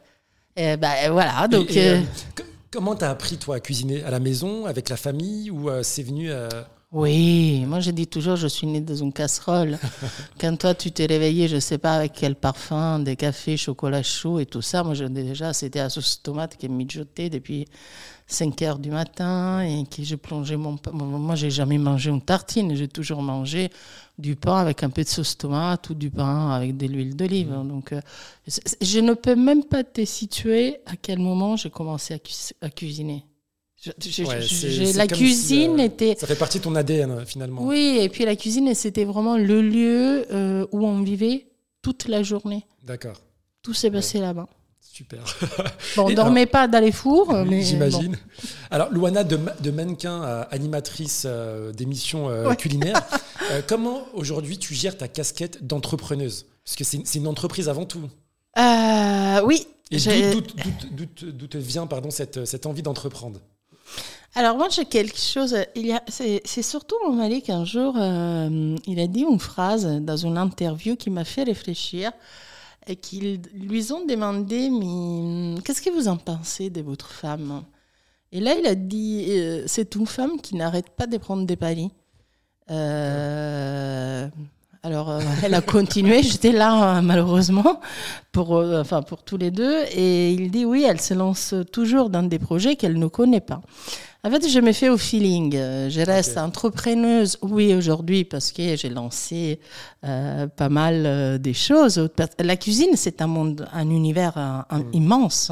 et 0.56 0.76
ben, 0.78 1.12
voilà. 1.12 1.48
Donc, 1.48 1.70
Et- 1.72 1.80
et, 1.80 1.90
euh, 1.90 1.96
euh, 1.98 2.02
c- 2.38 2.44
comment 2.72 2.96
t'as 2.96 3.12
appris, 3.12 3.38
toi, 3.38 3.58
à 3.58 3.60
cuisiner 3.60 4.04
À 4.04 4.10
la 4.10 4.20
maison, 4.20 4.66
avec 4.66 4.90
la 4.90 4.98
famille, 4.98 5.52
ou 5.52 5.70
euh, 5.70 5.84
c'est 5.84 6.02
venu 6.04 6.32
euh, 6.32 6.48
Oui, 6.94 7.66
moi 7.68 7.82
je 7.82 7.92
dis 7.92 8.08
toujours, 8.08 8.38
je 8.38 8.48
suis 8.48 8.66
née 8.66 8.80
dans 8.80 8.96
une 8.96 9.12
casserole. 9.12 9.78
Quand 10.40 10.56
toi 10.58 10.74
tu 10.74 10.90
t'es 10.94 11.06
réveillé, 11.06 11.50
je 11.50 11.60
sais 11.60 11.78
pas 11.78 11.96
avec 11.96 12.14
quel 12.14 12.34
parfum, 12.36 13.00
des 13.00 13.18
cafés, 13.18 13.58
chocolat 13.58 14.04
chaud 14.04 14.40
et 14.40 14.46
tout 14.46 14.62
ça, 14.62 14.84
moi 14.84 14.94
je, 14.94 15.04
déjà 15.04 15.52
c'était 15.52 15.80
la 15.80 15.90
sauce 15.90 16.22
tomate 16.24 16.56
qui 16.56 16.66
est 16.66 16.70
mijotée 16.70 17.30
depuis 17.30 17.66
5 18.26 18.62
heures 18.62 18.80
du 18.80 18.90
matin 18.90 19.62
et 19.64 19.84
que 19.86 20.02
je 20.02 20.16
plongeais 20.16 20.56
mon 20.56 20.78
pain. 20.78 20.92
Moi 20.94 21.36
j'ai 21.36 21.50
jamais 21.52 21.78
mangé 21.78 22.10
une 22.10 22.22
tartine, 22.22 22.74
j'ai 22.74 22.88
toujours 22.88 23.22
mangé 23.22 23.70
du 24.18 24.38
pain 24.38 24.56
avec 24.56 24.82
un 24.82 24.90
peu 24.90 25.04
de 25.04 25.10
sauce 25.10 25.38
tomate 25.38 25.90
ou 25.90 25.94
du 25.94 26.10
pain 26.10 26.52
avec 26.52 26.78
de 26.78 26.88
l'huile 26.88 27.18
d'olive. 27.18 27.50
Donc 27.66 27.92
euh, 27.92 28.00
je 28.82 29.00
ne 29.02 29.14
peux 29.14 29.36
même 29.36 29.66
pas 29.66 29.84
te 29.84 30.06
situer 30.06 30.78
à 30.86 30.96
quel 30.96 31.20
moment 31.20 31.58
j'ai 31.58 31.70
commencé 31.70 32.14
à, 32.14 32.20
cu- 32.20 32.54
à 32.62 32.70
cuisiner. 32.70 33.26
Ouais, 33.86 34.92
la 34.96 35.08
cuisine 35.08 35.76
si, 35.78 35.82
euh, 35.82 35.86
était 35.86 36.16
Ça 36.20 36.26
fait 36.28 36.36
partie 36.36 36.58
de 36.58 36.64
ton 36.64 36.76
ADN, 36.76 37.12
euh, 37.12 37.26
finalement. 37.26 37.64
oui, 37.64 38.00
et 38.02 38.10
puis 38.10 38.26
la 38.26 38.36
cuisine, 38.36 38.74
c'était 38.74 39.06
vraiment 39.06 39.38
le 39.38 39.62
lieu 39.62 40.26
euh, 40.32 40.66
où 40.72 40.86
on 40.86 41.02
vivait 41.04 41.46
toute 41.84 42.08
la 42.08 42.24
journée. 42.24 42.66
D'accord, 42.84 43.22
Tout 43.62 43.74
s'est 43.76 43.92
passé 43.92 44.20
là-bas. 44.20 44.48
super. 44.82 45.20
Bon, 45.96 46.06
on 46.06 46.10
Et 46.10 46.16
dormait 46.16 46.48
pas 46.48 46.68
dans 46.68 46.80
les 46.84 46.92
fours, 46.92 47.32
mais 47.46 47.62
J'imagine. 47.62 48.18
Alors, 48.72 48.90
Louana, 48.92 49.24
de, 49.24 49.36
ma- 49.38 49.54
de 49.54 49.70
mannequin 49.72 50.22
à 50.24 50.42
animatrice 50.52 51.24
euh, 51.28 51.72
d'émissions 51.72 52.28
Ouais. 52.28 52.56
culinaires, 52.56 53.02
comment 53.68 54.02
aujourd'hui 54.14 54.58
tu 54.58 54.74
gères 54.74 54.98
ta 54.98 55.08
casquette 55.08 55.66
d'entrepreneuse? 55.66 56.48
Parce 56.66 56.76
que 56.76 56.84
c'est 56.84 57.02
c'est 57.06 57.20
une 57.20 57.28
entreprise 57.28 57.70
avant 57.70 57.86
tout. 57.86 58.10
oui. 59.46 59.68
Et 59.92 59.98
d'où- 60.32 60.42
d'où- 60.42 60.42
d'où- 60.42 60.88
d'où 60.92 61.06
te- 61.06 61.26
d'où 61.26 61.48
te 61.48 61.58
vient 61.58 61.86
pardon, 61.88 62.10
cette, 62.10 62.44
cette 62.46 62.66
envie 62.66 62.82
d'entreprendre? 62.82 63.40
Alors 64.36 64.58
moi 64.58 64.68
j'ai 64.70 64.86
quelque 64.86 65.18
chose. 65.18 65.56
Il 65.76 65.88
y 65.88 65.94
a, 65.94 66.02
c'est, 66.08 66.42
c'est 66.46 66.62
surtout 66.62 66.96
mon 67.06 67.14
mari 67.14 67.42
qu'un 67.42 67.66
jour 67.66 67.96
euh, 67.98 68.76
il 68.86 69.00
a 69.00 69.08
dit 69.08 69.22
une 69.22 69.40
phrase 69.40 69.86
dans 70.02 70.18
une 70.18 70.38
interview 70.38 70.96
qui 70.96 71.10
m'a 71.10 71.24
fait 71.24 71.44
réfléchir 71.44 72.12
et 72.86 72.96
qu'ils 72.96 73.42
lui 73.54 73.92
ont 73.92 74.06
demandé 74.06 74.70
mais 74.70 75.62
qu'est-ce 75.64 75.82
que 75.82 75.90
vous 75.90 76.08
en 76.08 76.18
pensez 76.18 76.70
de 76.70 76.82
votre 76.82 77.12
femme? 77.12 77.64
Et 78.32 78.40
là 78.40 78.56
il 78.56 78.68
a 78.68 78.76
dit 78.76 79.26
euh, 79.30 79.64
c'est 79.66 79.96
une 79.96 80.06
femme 80.08 80.40
qui 80.42 80.56
n'arrête 80.56 80.90
pas 80.92 81.08
de 81.08 81.18
prendre 81.18 81.46
des 81.46 81.56
paris. 81.56 81.90
Euh, 82.70 84.28
alors, 84.88 85.10
euh, 85.10 85.20
elle 85.44 85.54
a 85.54 85.62
continué. 85.76 86.24
J'étais 86.24 86.54
là, 86.54 86.98
euh, 86.98 87.02
malheureusement, 87.02 87.82
pour, 88.32 88.56
euh, 88.56 88.80
enfin, 88.80 89.02
pour 89.02 89.24
tous 89.24 89.36
les 89.38 89.52
deux. 89.52 89.84
Et 89.92 90.32
il 90.32 90.50
dit 90.50 90.64
oui, 90.64 90.86
elle 90.88 91.02
se 91.02 91.14
lance 91.14 91.54
toujours 91.74 92.10
dans 92.10 92.24
des 92.24 92.40
projets 92.40 92.78
qu'elle 92.78 92.98
ne 92.98 93.08
connaît 93.08 93.42
pas. 93.42 93.62
En 94.28 94.30
fait, 94.30 94.50
je 94.50 94.60
me 94.60 94.74
fais 94.74 94.90
au 94.90 94.98
feeling. 94.98 95.56
Euh, 95.56 95.90
Je 95.90 96.02
reste 96.02 96.38
entrepreneuse, 96.38 97.38
oui, 97.42 97.74
aujourd'hui, 97.74 98.26
parce 98.26 98.52
que 98.52 98.76
j'ai 98.76 98.90
lancé 98.90 99.58
euh, 100.04 100.48
pas 100.48 100.68
mal 100.68 101.04
euh, 101.06 101.38
des 101.38 101.54
choses. 101.54 102.10
La 102.40 102.58
cuisine, 102.58 102.90
c'est 102.96 103.22
un 103.22 103.28
monde, 103.28 103.66
un 103.72 103.90
univers 103.90 104.38
un- 104.38 104.66
un- 104.70 104.84
immense. 104.92 105.52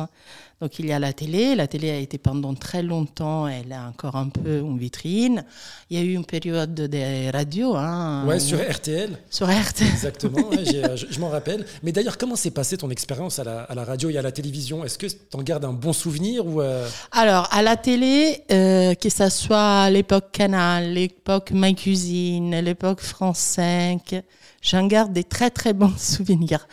Donc, 0.62 0.80
il 0.80 0.86
y 0.86 0.94
a 0.94 1.00
la 1.00 1.12
télé. 1.12 1.54
La 1.54 1.68
télé 1.68 1.92
a 1.92 1.98
été 1.98 2.18
pendant 2.18 2.54
très 2.54 2.82
longtemps, 2.82 3.46
elle 3.46 3.74
a 3.74 3.88
encore 3.90 4.16
un 4.16 4.30
peu 4.30 4.60
une 4.60 4.78
vitrine. 4.78 5.44
Il 5.90 5.98
y 5.98 6.02
a 6.02 6.04
eu 6.04 6.14
une 6.14 6.26
période 6.26 6.74
des 6.74 7.30
radios. 7.30 7.76
Hein, 7.76 8.26
Ouais, 8.26 8.40
sur 8.40 8.58
RTL, 8.58 9.18
sur 9.30 9.48
RTL. 9.48 9.88
exactement. 9.90 10.48
ouais, 10.50 10.64
euh, 10.76 10.96
je 10.96 11.08
je 11.10 11.20
m'en 11.20 11.30
rappelle. 11.30 11.66
Mais 11.84 11.92
d'ailleurs, 11.92 12.18
comment 12.18 12.38
s'est 12.38 12.52
passée 12.52 12.78
ton 12.78 12.90
expérience 12.90 13.38
à 13.38 13.44
la, 13.44 13.64
à 13.64 13.76
la 13.76 13.84
radio 13.84 14.10
et 14.10 14.18
à 14.18 14.22
la 14.22 14.32
télévision? 14.32 14.86
Est-ce 14.86 14.98
que 14.98 15.08
tu 15.08 15.16
en 15.34 15.42
gardes 15.44 15.66
un 15.66 15.74
bon 15.74 15.92
souvenir 15.92 16.46
ou 16.48 16.62
euh, 16.62 16.88
Alors, 17.12 17.50
à 17.52 17.62
la 17.62 17.76
télé, 17.76 18.44
euh, 18.52 18.96
que 18.96 19.10
ce 19.10 19.28
soit 19.30 19.90
l'époque 19.90 20.32
Canal, 20.32 20.94
l'époque 20.94 21.52
My 21.54 21.76
Cuisine, 21.76 22.56
l'époque 22.62 23.02
France 23.02 23.40
5, 23.40 24.22
j'en 24.62 24.88
garde 24.88 25.12
des 25.12 25.26
très 25.26 25.50
très 25.50 25.74
bons 25.74 25.94
souvenirs. 25.98 26.66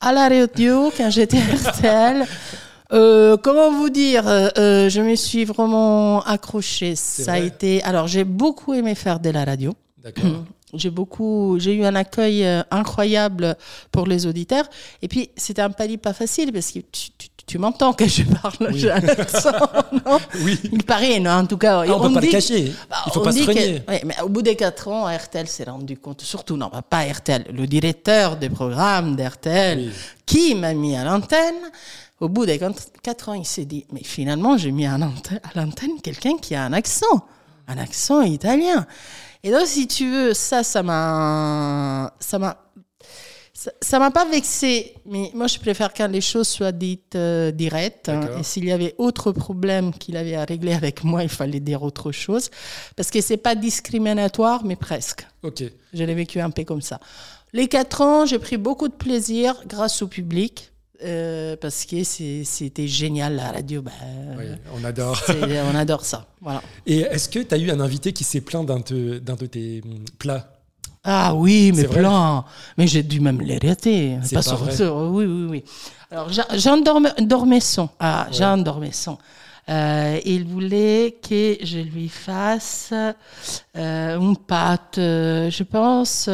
À 0.00 0.12
la 0.12 0.28
radio, 0.28 0.90
quand 0.96 1.10
j'étais 1.10 1.38
à 1.38 1.70
RTL, 1.70 2.26
euh, 2.92 3.36
comment 3.36 3.70
vous 3.72 3.90
dire, 3.90 4.26
euh, 4.28 4.48
euh, 4.58 4.88
je 4.88 5.00
me 5.00 5.14
suis 5.16 5.44
vraiment 5.44 6.22
accrochée. 6.22 6.94
Ça 6.96 7.34
a 7.34 7.38
été. 7.38 7.82
Alors, 7.84 8.06
j'ai 8.08 8.24
beaucoup 8.24 8.74
aimé 8.74 8.94
faire 8.94 9.20
de 9.20 9.30
la 9.30 9.44
radio. 9.44 9.74
D'accord. 10.02 10.24
J'ai 10.72 10.90
beaucoup, 10.90 11.56
j'ai 11.58 11.74
eu 11.74 11.84
un 11.84 11.96
accueil 11.96 12.44
euh, 12.46 12.62
incroyable 12.70 13.56
pour 13.90 14.06
les 14.06 14.24
auditeurs. 14.28 14.66
Et 15.02 15.08
puis, 15.08 15.28
c'était 15.36 15.62
un 15.62 15.70
palier 15.70 15.96
pas 15.96 16.12
facile 16.12 16.52
parce 16.52 16.70
que 16.70 16.78
tu, 16.78 17.10
tu- 17.18 17.26
tu 17.44 17.58
m'entends 17.58 17.92
que 17.92 18.06
je 18.06 18.22
parle, 18.22 18.54
Oui. 18.60 18.78
j'ai 18.78 18.92
un 18.92 19.02
accent, 19.08 19.50
non? 20.06 20.20
Oui. 20.44 20.60
Il 20.72 20.84
paraît, 20.84 21.18
non, 21.18 21.30
en 21.32 21.46
tout 21.46 21.58
cas. 21.58 21.80
Ah, 21.84 21.92
on 21.96 22.06
peut 22.06 22.14
pas 22.14 22.20
dit- 22.20 22.26
le 22.26 22.32
cacher. 22.32 22.72
bah, 22.88 22.98
Il 23.08 23.12
faut 23.12 23.20
pas 23.20 23.32
se 23.32 23.40
que- 23.40 23.46
renier. 23.48 23.82
ouais, 23.88 24.02
mais 24.06 24.14
au 24.22 24.28
bout 24.28 24.42
des 24.42 24.54
quatre 24.54 24.86
ans, 24.86 25.06
RTL 25.12 25.48
s'est 25.48 25.64
rendu 25.64 25.96
compte, 25.98 26.20
surtout, 26.20 26.56
non, 26.56 26.70
bah, 26.72 26.82
pas 26.88 27.02
RTL, 27.02 27.46
le 27.52 27.66
directeur 27.66 28.36
des 28.36 28.48
programmes 28.48 29.16
d'RTL, 29.16 29.78
Oui. 29.80 29.90
qui 30.24 30.54
m'a 30.54 30.72
mis 30.72 30.94
à 30.94 31.02
l'antenne, 31.02 31.56
au 32.20 32.28
bout 32.28 32.46
des 32.46 32.58
quatre- 32.58 32.92
quatre 33.02 33.28
ans, 33.30 33.34
il 33.34 33.46
s'est 33.46 33.64
dit, 33.64 33.86
mais 33.92 34.04
finalement, 34.04 34.56
j'ai 34.56 34.70
mis 34.72 34.86
à 34.86 34.98
l'antenne, 34.98 36.00
quelqu'un 36.02 36.36
qui 36.36 36.54
a 36.54 36.64
un 36.64 36.72
accent, 36.72 37.26
un 37.66 37.78
accent 37.78 38.20
italien. 38.22 38.86
Et 39.42 39.50
donc, 39.50 39.66
si 39.66 39.86
tu 39.86 40.10
veux, 40.10 40.34
ça, 40.34 40.62
ça 40.62 40.82
m'a, 40.82 42.12
ça 42.20 42.38
m'a, 42.38 42.62
ça- 43.80 43.98
m'a 43.98 44.10
pas 44.10 44.24
vexé, 44.26 44.94
mais 45.06 45.30
moi 45.34 45.46
je 45.46 45.58
préfère 45.58 45.92
quand 45.92 46.08
les 46.08 46.20
choses 46.22 46.48
soient 46.48 46.72
dites 46.72 47.14
euh, 47.14 47.50
directes. 47.50 48.08
hein. 48.08 48.20
Et 48.38 48.42
s'il 48.42 48.64
y 48.64 48.72
avait 48.72 48.94
autre 48.98 49.32
problème 49.32 49.92
qu'il 49.92 50.16
avait 50.16 50.34
à 50.34 50.44
régler 50.44 50.72
avec 50.72 51.04
moi, 51.04 51.22
il 51.22 51.28
fallait 51.28 51.60
dire 51.60 51.82
autre 51.82 52.10
chose. 52.12 52.50
Parce 52.96 53.10
que 53.10 53.20
c'est 53.20 53.36
pas 53.36 53.54
discriminatoire, 53.54 54.64
mais 54.64 54.76
presque. 54.76 55.26
Ok. 55.42 55.62
Je 55.92 56.04
l'ai 56.04 56.14
vécu 56.14 56.40
un 56.40 56.50
peu 56.50 56.64
comme 56.64 56.80
ça. 56.82 57.00
Les 57.52 57.66
quatre 57.68 58.00
ans, 58.00 58.24
j'ai 58.26 58.38
pris 58.38 58.56
beaucoup 58.56 58.88
de 58.88 58.94
plaisir 58.94 59.54
grâce 59.66 60.02
au 60.02 60.06
public. 60.06 60.69
Euh, 61.04 61.56
parce 61.60 61.84
que 61.84 62.02
c'était 62.04 62.86
génial 62.88 63.36
la 63.36 63.52
radio. 63.52 63.82
bah, 63.82 63.90
Oui, 64.38 64.44
on 64.74 64.84
adore. 64.84 65.20
on 65.72 65.74
adore 65.74 66.04
ça. 66.04 66.26
Voilà. 66.40 66.62
Et 66.86 67.00
est-ce 67.00 67.28
que 67.28 67.38
tu 67.40 67.54
as 67.54 67.58
eu 67.58 67.70
un 67.70 67.80
invité 67.80 68.12
qui 68.12 68.24
s'est 68.24 68.40
plaint 68.40 68.64
d'un 68.66 68.78
de, 68.80 69.46
tes 69.46 69.82
hum, 69.84 70.04
plats? 70.18 70.52
Ah 71.02 71.34
oui, 71.34 71.72
mais 71.74 71.84
plein. 71.84 72.44
Mais 72.76 72.86
j'ai 72.86 73.02
dû 73.02 73.20
même 73.20 73.40
les 73.40 73.56
rater. 73.58 74.18
C'est 74.22 74.36
Pas 74.36 74.42
pas 74.42 74.54
vrai. 74.56 74.76
sur- 74.76 74.94
oui, 74.96 75.24
oui, 75.24 75.46
oui. 75.50 75.64
Alors, 76.10 76.30
Jean, 76.30 76.44
Jean 76.54 76.76
Dorme- 76.82 77.14
Dormesson. 77.20 77.88
Ah, 77.98 78.26
Ouais. 78.30 78.36
Jean 78.36 78.58
Dormesson. 78.58 79.16
Euh, 79.68 80.18
il 80.24 80.44
voulait 80.44 81.16
que 81.26 81.56
je 81.62 81.78
lui 81.78 82.08
fasse 82.08 82.92
euh, 83.76 84.18
une 84.18 84.36
pâte, 84.36 84.94
je 84.96 85.62
pense, 85.62 86.28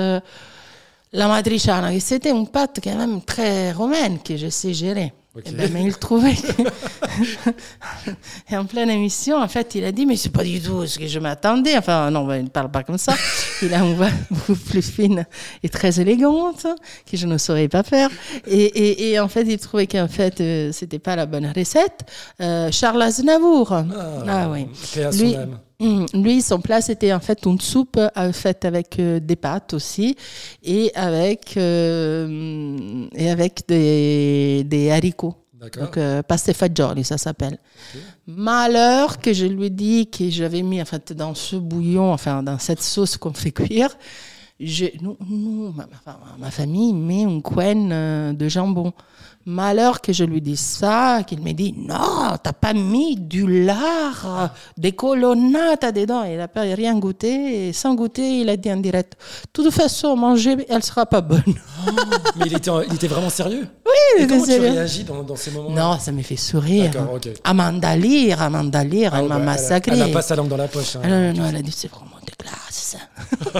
euh, 1.14 1.18
la 1.18 1.28
matriciana, 1.28 1.92
et 1.92 2.00
c'était 2.00 2.30
une 2.30 2.48
pâte 2.48 2.80
quand 2.82 2.96
même 2.96 3.22
très 3.22 3.72
romaine 3.72 4.18
que 4.22 4.36
je 4.36 4.48
sais 4.48 4.74
gérer. 4.74 5.12
Eh 5.44 5.50
ben, 5.50 5.70
mais 5.70 5.84
il 5.84 5.94
trouvait 5.98 6.34
que... 6.34 6.62
Et 8.50 8.56
en 8.56 8.64
pleine 8.64 8.88
émission, 8.88 9.36
en 9.36 9.48
fait, 9.48 9.74
il 9.74 9.84
a 9.84 9.92
dit, 9.92 10.06
mais 10.06 10.16
c'est 10.16 10.30
pas 10.30 10.44
du 10.44 10.60
tout 10.60 10.86
ce 10.86 10.98
que 10.98 11.06
je 11.06 11.18
m'attendais. 11.18 11.76
Enfin, 11.76 12.10
non, 12.10 12.24
ben, 12.24 12.36
il 12.36 12.44
ne 12.44 12.48
parle 12.48 12.70
pas 12.70 12.82
comme 12.82 12.96
ça. 12.96 13.14
Il 13.62 13.72
a 13.74 13.78
une 13.78 13.94
voix 13.94 14.08
beaucoup 14.30 14.54
plus 14.54 14.82
fine 14.82 15.26
et 15.62 15.68
très 15.68 16.00
élégante, 16.00 16.66
que 17.10 17.16
je 17.16 17.26
ne 17.26 17.36
saurais 17.38 17.68
pas 17.68 17.82
faire. 17.82 18.10
Et, 18.46 18.64
et, 18.64 19.10
et 19.10 19.20
en 19.20 19.28
fait, 19.28 19.42
il 19.42 19.58
trouvait 19.58 19.86
qu'en 19.86 20.08
fait, 20.08 20.40
euh, 20.40 20.72
c'était 20.72 20.98
pas 20.98 21.16
la 21.16 21.26
bonne 21.26 21.50
recette. 21.54 22.00
Euh, 22.40 22.70
Charles 22.70 23.00
Aznavour. 23.02 23.72
Ah, 23.72 24.48
oui. 24.50 24.66
à 25.02 25.12
son 25.12 25.18
Lui, 25.18 25.36
Hum, 25.78 26.06
lui, 26.14 26.40
son 26.40 26.60
plat, 26.60 26.80
c'était 26.80 27.12
en 27.12 27.20
fait 27.20 27.44
une 27.44 27.60
soupe 27.60 27.98
euh, 27.98 28.32
faite 28.32 28.64
avec 28.64 28.98
euh, 28.98 29.20
des 29.20 29.36
pâtes 29.36 29.74
aussi 29.74 30.16
et 30.62 30.90
avec, 30.94 31.54
euh, 31.58 33.06
et 33.14 33.30
avec 33.30 33.62
des, 33.68 34.64
des 34.64 34.90
haricots. 34.90 35.34
Donc, 35.78 35.98
pasta 36.28 36.52
fagioli, 36.52 37.02
ça 37.02 37.18
s'appelle. 37.18 37.58
Malheur 38.26 39.18
que 39.18 39.32
je 39.32 39.46
lui 39.46 39.70
dis 39.70 40.06
que 40.06 40.30
j'avais 40.30 40.62
mis 40.62 40.80
en 40.80 40.84
fait, 40.84 41.12
dans 41.12 41.34
ce 41.34 41.56
bouillon, 41.56 42.12
enfin 42.12 42.42
dans 42.42 42.58
cette 42.58 42.82
sauce 42.82 43.16
qu'on 43.16 43.32
fait 43.32 43.52
cuire, 43.52 43.96
je, 44.58 44.86
non, 45.02 45.16
non, 45.28 45.72
ma, 45.76 45.86
ma- 46.38 46.50
famille 46.50 46.92
met 46.94 47.22
une 47.22 47.42
couenne 47.42 47.90
euh, 47.92 48.32
de 48.32 48.48
jambon. 48.48 48.92
Malheur 49.48 50.00
que 50.00 50.12
je 50.12 50.24
lui 50.24 50.40
dise 50.40 50.58
ça, 50.58 51.22
qu'il 51.24 51.40
me 51.40 51.52
dit 51.52 51.72
non, 51.78 52.36
t'as 52.42 52.52
pas 52.52 52.72
mis 52.72 53.14
du 53.16 53.46
lard, 53.64 54.52
des 54.76 54.90
colonnatas 54.90 55.92
dedans. 55.92 56.24
Il 56.24 56.36
n'a 56.38 56.48
pas 56.48 56.62
rien 56.62 56.98
goûté 56.98 57.68
et 57.68 57.72
sans 57.72 57.94
goûter, 57.94 58.40
il 58.40 58.48
a 58.48 58.56
dit 58.56 58.72
en 58.72 58.78
direct. 58.78 59.12
De 59.54 59.62
toute 59.62 59.72
façon, 59.72 60.16
manger, 60.16 60.56
elle 60.68 60.82
sera 60.82 61.06
pas 61.06 61.20
bonne. 61.20 61.42
Mais 62.36 62.46
il 62.46 62.56
était, 62.56 62.72
il 62.88 62.94
était 62.94 63.06
vraiment 63.06 63.30
sérieux? 63.30 63.68
Oui, 63.86 63.92
Et 64.18 64.22
il 64.22 64.26
comment 64.26 64.42
tu 64.44 64.58
réagis 64.58 65.04
dans, 65.04 65.22
dans 65.22 65.36
ces 65.36 65.52
moments 65.52 65.70
Non, 65.70 65.98
ça 66.00 66.10
me 66.10 66.22
fait 66.22 66.34
sourire. 66.34 66.90
D'accord, 66.90 67.14
ok. 67.14 67.28
Amanda 67.44 67.94
Lear, 67.94 68.42
Amanda 68.42 68.82
Lear, 68.82 69.12
Ah, 69.14 69.20
elle 69.22 69.28
m'a 69.28 69.38
massacré. 69.38 69.92
Elle 69.92 69.98
n'a 70.00 70.08
pas 70.08 70.22
sa 70.22 70.34
langue 70.34 70.48
dans 70.48 70.56
la 70.56 70.66
poche. 70.66 70.96
hein. 70.96 71.02
Ah 71.04 71.08
non, 71.08 71.20
non, 71.32 71.42
non, 71.42 71.48
elle 71.50 71.56
a 71.56 71.62
dit 71.62 71.70
c'est 71.72 71.88
vraiment 71.88 72.15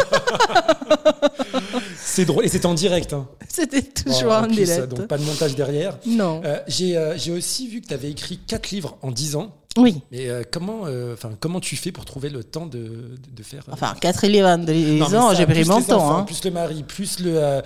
C'est 1.97 2.25
drôle. 2.25 2.45
Et 2.45 2.49
c'était 2.49 2.67
en 2.67 2.75
direct. 2.75 3.13
hein. 3.13 3.27
C'était 3.49 3.83
toujours 3.83 4.33
en 4.33 4.45
plus, 4.45 4.55
direct. 4.65 4.89
Donc 4.89 5.07
pas 5.09 5.19
de 5.19 5.25
montage 5.25 5.55
derrière. 5.55 5.99
Non. 6.07 6.41
Euh, 6.45 6.59
J'ai 6.67 6.97
euh, 6.97 7.17
j'ai 7.17 7.33
aussi 7.33 7.69
vu 7.69 7.81
que 7.81 7.89
tu 7.89 7.95
avais 7.95 8.11
écrit 8.11 8.39
quatre 8.39 8.71
livres 8.71 8.97
en 9.03 9.11
10 9.11 9.37
ans. 9.37 9.55
Oui. 9.77 10.01
Mais 10.11 10.29
euh, 10.29 10.43
comment, 10.51 10.83
euh, 10.87 11.15
enfin, 11.15 11.31
comment 11.39 11.61
tu 11.61 11.77
fais 11.77 11.93
pour 11.93 12.05
trouver 12.05 12.29
le 12.31 12.43
temps 12.45 12.67
de, 12.67 12.79
de, 12.79 13.19
de 13.37 13.43
faire 13.43 13.63
euh, 13.69 13.73
Enfin, 13.73 13.95
quatre 14.01 14.27
livres 14.27 14.49
en 14.49 14.59
non, 14.59 14.65
dix 14.65 14.99
mais 15.11 15.17
ans, 15.17 15.35
j'ai 15.35 15.45
plus 15.47 15.55
pris 15.55 15.65
mon 15.65 15.83
temps. 15.83 16.17
hein. 16.19 16.23
Plus 16.25 16.45
le 16.45 16.51
mari, 16.51 16.83
plus 16.83 17.21
le, 17.21 17.63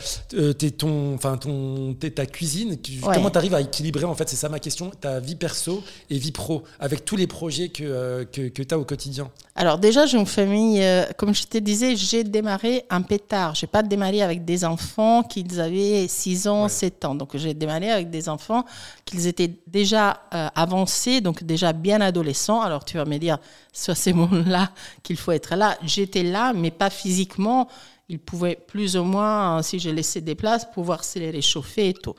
ton, 0.70 1.14
enfin 1.14 1.36
ton, 1.36 1.94
ta 1.94 2.26
cuisine. 2.26 2.76
Tu- 2.80 3.00
Ouais. 3.02 3.14
Comment 3.14 3.30
tu 3.30 3.38
arrives 3.38 3.54
à 3.54 3.60
équilibrer 3.60 4.04
en 4.04 4.14
fait 4.14 4.28
C'est 4.28 4.36
ça 4.36 4.48
ma 4.48 4.58
question. 4.58 4.90
Ta 5.00 5.20
vie 5.20 5.34
perso 5.36 5.82
et 6.10 6.18
vie 6.18 6.32
pro 6.32 6.64
avec 6.78 7.04
tous 7.04 7.16
les 7.16 7.26
projets 7.26 7.68
que 7.70 8.24
que, 8.24 8.48
que 8.48 8.62
tu 8.62 8.74
as 8.74 8.78
au 8.78 8.84
quotidien? 8.84 9.30
Alors 9.54 9.78
déjà, 9.78 10.06
j'ai 10.06 10.16
une 10.18 10.26
famille, 10.26 10.82
comme 11.16 11.34
je 11.34 11.44
te 11.44 11.58
disais, 11.58 11.94
j'ai 11.96 12.24
démarré 12.24 12.84
un 12.90 13.02
peu 13.02 13.18
tard. 13.18 13.54
J'ai 13.54 13.66
pas 13.66 13.82
démarré 13.82 14.22
avec 14.22 14.44
des 14.44 14.64
enfants 14.64 15.22
qui 15.22 15.44
avaient 15.58 16.06
6 16.08 16.46
ans, 16.48 16.64
Ouais. 16.64 16.68
7 16.68 17.04
ans. 17.04 17.14
Donc 17.14 17.36
j'ai 17.36 17.54
démarré 17.54 17.90
avec 17.90 18.10
des 18.10 18.28
enfants 18.28 18.64
qui 19.04 19.26
étaient 19.26 19.52
déjà 19.66 20.20
avancés, 20.54 21.20
donc 21.20 21.42
déjà 21.44 21.72
bien 21.72 21.99
adolescents. 22.00 22.60
Alors 22.60 22.84
tu 22.84 22.96
vas 22.96 23.04
me 23.04 23.18
dire, 23.18 23.38
soit 23.72 23.94
c'est 23.94 24.12
moment-là 24.12 24.70
qu'il 25.02 25.16
faut 25.16 25.32
être 25.32 25.54
là. 25.56 25.76
J'étais 25.84 26.22
là, 26.22 26.52
mais 26.52 26.70
pas 26.70 26.90
physiquement. 26.90 27.68
Ils 28.12 28.18
pouvaient 28.18 28.58
plus 28.66 28.96
ou 28.96 29.04
moins, 29.04 29.58
hein, 29.58 29.62
si 29.62 29.78
je 29.78 29.88
laissais 29.88 30.20
des 30.20 30.34
places, 30.34 30.66
pouvoir 30.74 31.04
se 31.04 31.20
les 31.20 31.30
réchauffer 31.30 31.90
et 31.90 31.94
tout. 31.94 32.16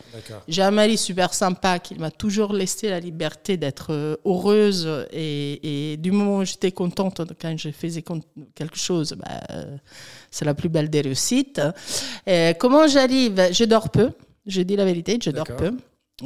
J'ai 0.47 0.61
un 0.61 0.71
mari 0.71 0.97
super 0.97 1.33
sympa 1.33 1.79
qui 1.79 1.95
m'a 1.95 2.09
toujours 2.09 2.53
laissé 2.53 2.87
la 2.87 3.01
liberté 3.01 3.57
d'être 3.57 3.91
euh, 3.91 4.15
heureuse 4.23 4.87
et, 5.11 5.91
et 5.91 5.97
du 5.97 6.11
moment 6.11 6.37
où 6.37 6.45
j'étais 6.45 6.71
contente 6.71 7.19
quand 7.41 7.57
je 7.57 7.71
faisais 7.71 8.05
quelque 8.55 8.77
chose, 8.77 9.17
bah, 9.19 9.41
euh, 9.49 9.75
c'est 10.29 10.45
la 10.45 10.53
plus 10.53 10.69
belle 10.69 10.89
des 10.89 11.01
réussites. 11.01 11.61
Euh, 12.29 12.53
comment 12.57 12.87
j'arrive? 12.87 13.49
Je 13.51 13.65
dors 13.65 13.89
peu, 13.89 14.11
je 14.45 14.61
dis 14.61 14.77
la 14.77 14.85
vérité, 14.85 15.19
je 15.21 15.29
dors 15.31 15.43
peu. 15.43 15.75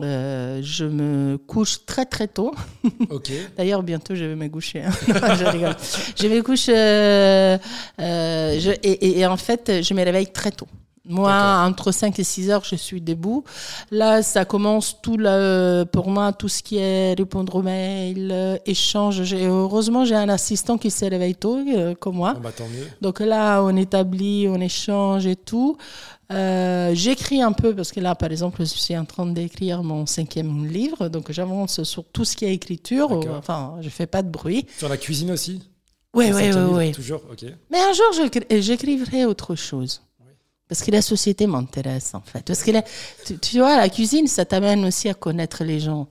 Euh, 0.01 0.59
je 0.61 0.85
me 0.85 1.37
couche 1.37 1.85
très 1.85 2.05
très 2.05 2.27
tôt. 2.27 2.53
D'ailleurs, 3.57 3.83
bientôt, 3.83 4.15
je 4.15 4.25
vais 4.25 4.35
me 4.35 4.47
coucher. 4.49 4.81
hein. 4.83 4.91
Non, 5.07 5.35
je 5.35 5.45
rigole. 5.45 5.75
Je 6.19 6.27
vais 6.27 6.41
coucher. 6.41 6.73
euh, 6.75 7.57
euh, 7.99 8.59
je- 8.59 8.71
et, 8.83 9.25
en 9.25 9.37
fait, 9.37 9.81
je 9.81 9.93
me 9.93 10.03
réveille 10.03 10.27
très 10.31 10.51
tôt. 10.51 10.67
Moi, 11.07 11.31
entre 11.67 11.91
5 11.91 12.17
et 12.17 12.23
6 12.23 12.49
heures, 12.49 12.63
je 12.65 12.75
suis 12.75 12.99
debout. 12.99 13.43
Là, 13.91 14.23
ça 14.23 14.43
commence 14.43 14.97
tout 15.03 15.17
le, 15.17 15.83
pour 15.83 16.09
moi, 16.09 16.33
tout 16.33 16.49
ce 16.49 16.63
qui 16.63 16.77
est 16.77 17.13
répondre 17.15 17.53
aux 17.57 17.61
mails, 17.61 18.59
échange. 18.65 19.21
Heureusement, 19.35 20.03
j'ai 20.03 20.15
un 20.15 20.29
assistant 20.29 20.79
qui 20.79 20.89
se 20.89 21.05
réveille 21.05 21.35
tôt, 21.35 21.59
comme 21.99 22.15
moi. 22.15 22.33
Bon, 22.33 22.39
bah, 22.39 22.51
tant 22.51 22.63
mieux. 22.67 22.87
Donc 23.01 23.19
là, 23.19 23.61
on 23.61 23.75
établit, 23.77 24.47
on 24.49 24.59
échange 24.59 25.27
et 25.27 25.35
tout. 25.35 25.77
Euh, 26.31 26.91
J'écris 26.95 27.41
un 27.41 27.51
peu 27.51 27.75
parce 27.75 27.91
que 27.91 27.99
là, 27.99 28.15
par 28.15 28.31
exemple, 28.31 28.59
je 28.61 28.65
suis 28.65 28.97
en 28.97 29.05
train 29.05 29.25
d'écrire 29.27 29.83
mon 29.83 30.05
cinquième 30.05 30.65
livre, 30.65 31.07
donc 31.09 31.31
j'avance 31.31 31.83
sur 31.83 32.03
tout 32.05 32.25
ce 32.25 32.35
qui 32.35 32.45
est 32.45 32.53
écriture. 32.53 33.11
Enfin, 33.37 33.75
je 33.81 33.89
fais 33.89 34.07
pas 34.07 34.23
de 34.23 34.29
bruit. 34.29 34.65
Sur 34.77 34.89
la 34.89 34.97
cuisine 34.97 35.31
aussi. 35.31 35.61
Oui, 36.13 36.31
oui, 36.33 36.43
oui, 36.53 36.61
oui. 36.77 36.91
Toujours. 36.93 37.21
Ok. 37.31 37.43
Mais 37.69 37.79
un 37.79 37.93
jour, 37.93 38.05
j'écri- 38.15 38.61
j'écrivrai 38.61 39.25
autre 39.25 39.55
chose. 39.55 40.01
Parce 40.67 40.81
que 40.81 40.89
la 40.89 41.03
société 41.03 41.45
m'intéresse, 41.45 42.15
en 42.15 42.21
fait. 42.21 42.43
Parce 42.43 42.63
que 42.63 42.71
la- 42.71 42.83
tu, 43.25 43.37
tu 43.37 43.59
vois, 43.59 43.77
la 43.77 43.87
cuisine, 43.89 44.25
ça 44.25 44.45
t'amène 44.45 44.83
aussi 44.85 45.07
à 45.09 45.13
connaître 45.13 45.63
les 45.63 45.79
gens. 45.79 46.07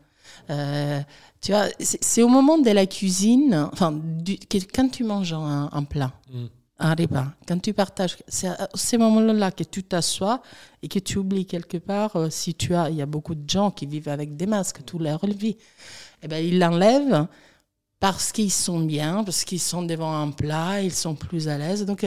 Euh, 0.50 1.00
tu 1.40 1.50
vois, 1.50 1.64
c'est 1.80 2.22
au 2.22 2.28
moment 2.28 2.58
de 2.58 2.70
la 2.70 2.86
cuisine, 2.86 3.68
enfin, 3.72 3.92
du- 3.92 4.38
quand 4.72 4.88
tu 4.90 5.02
manges 5.02 5.32
un, 5.32 5.68
un 5.72 5.82
plat, 5.82 6.12
Mm. 6.32 6.44
Un 6.78 6.94
repas, 6.94 7.26
quand 7.46 7.60
tu 7.60 7.72
partages, 7.72 8.16
c'est 8.26 8.48
à 8.48 8.68
ces 8.74 8.98
moments-là 8.98 9.52
que 9.52 9.62
tu 9.62 9.84
t'assois 9.84 10.42
et 10.82 10.88
que 10.88 10.98
tu 10.98 11.18
oublies 11.18 11.46
quelque 11.46 11.76
part, 11.76 12.16
euh, 12.16 12.30
si 12.30 12.54
tu 12.54 12.74
as, 12.74 12.90
il 12.90 12.96
y 12.96 13.02
a 13.02 13.06
beaucoup 13.06 13.34
de 13.34 13.48
gens 13.48 13.70
qui 13.70 13.86
vivent 13.86 14.08
avec 14.08 14.36
des 14.36 14.46
masques 14.46 14.84
toute 14.84 15.02
leur 15.02 15.24
vie, 15.24 15.56
eh 16.22 16.28
ben, 16.28 16.44
ils 16.44 16.58
l'enlèvent 16.58 17.28
parce 18.00 18.32
qu'ils 18.32 18.52
sont 18.52 18.80
bien, 18.80 19.24
parce 19.24 19.44
qu'ils 19.44 19.60
sont 19.60 19.82
devant 19.82 20.20
un 20.20 20.30
plat, 20.30 20.82
ils 20.82 20.92
sont 20.92 21.14
plus 21.14 21.48
à 21.48 21.56
l'aise. 21.56 21.86
Donc, 21.86 22.06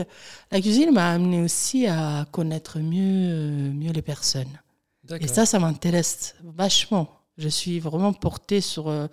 la 0.52 0.60
cuisine 0.60 0.92
m'a 0.92 1.12
amené 1.12 1.42
aussi 1.42 1.86
à 1.86 2.26
connaître 2.30 2.78
mieux, 2.78 3.72
mieux 3.72 3.90
les 3.90 4.02
personnes. 4.02 4.60
Et 5.18 5.26
ça, 5.26 5.46
ça 5.46 5.58
m'intéresse 5.58 6.36
vachement. 6.44 7.08
Je 7.36 7.48
suis 7.48 7.80
vraiment 7.80 8.12
portée 8.12 8.60
sur 8.60 8.88
euh, 8.88 9.06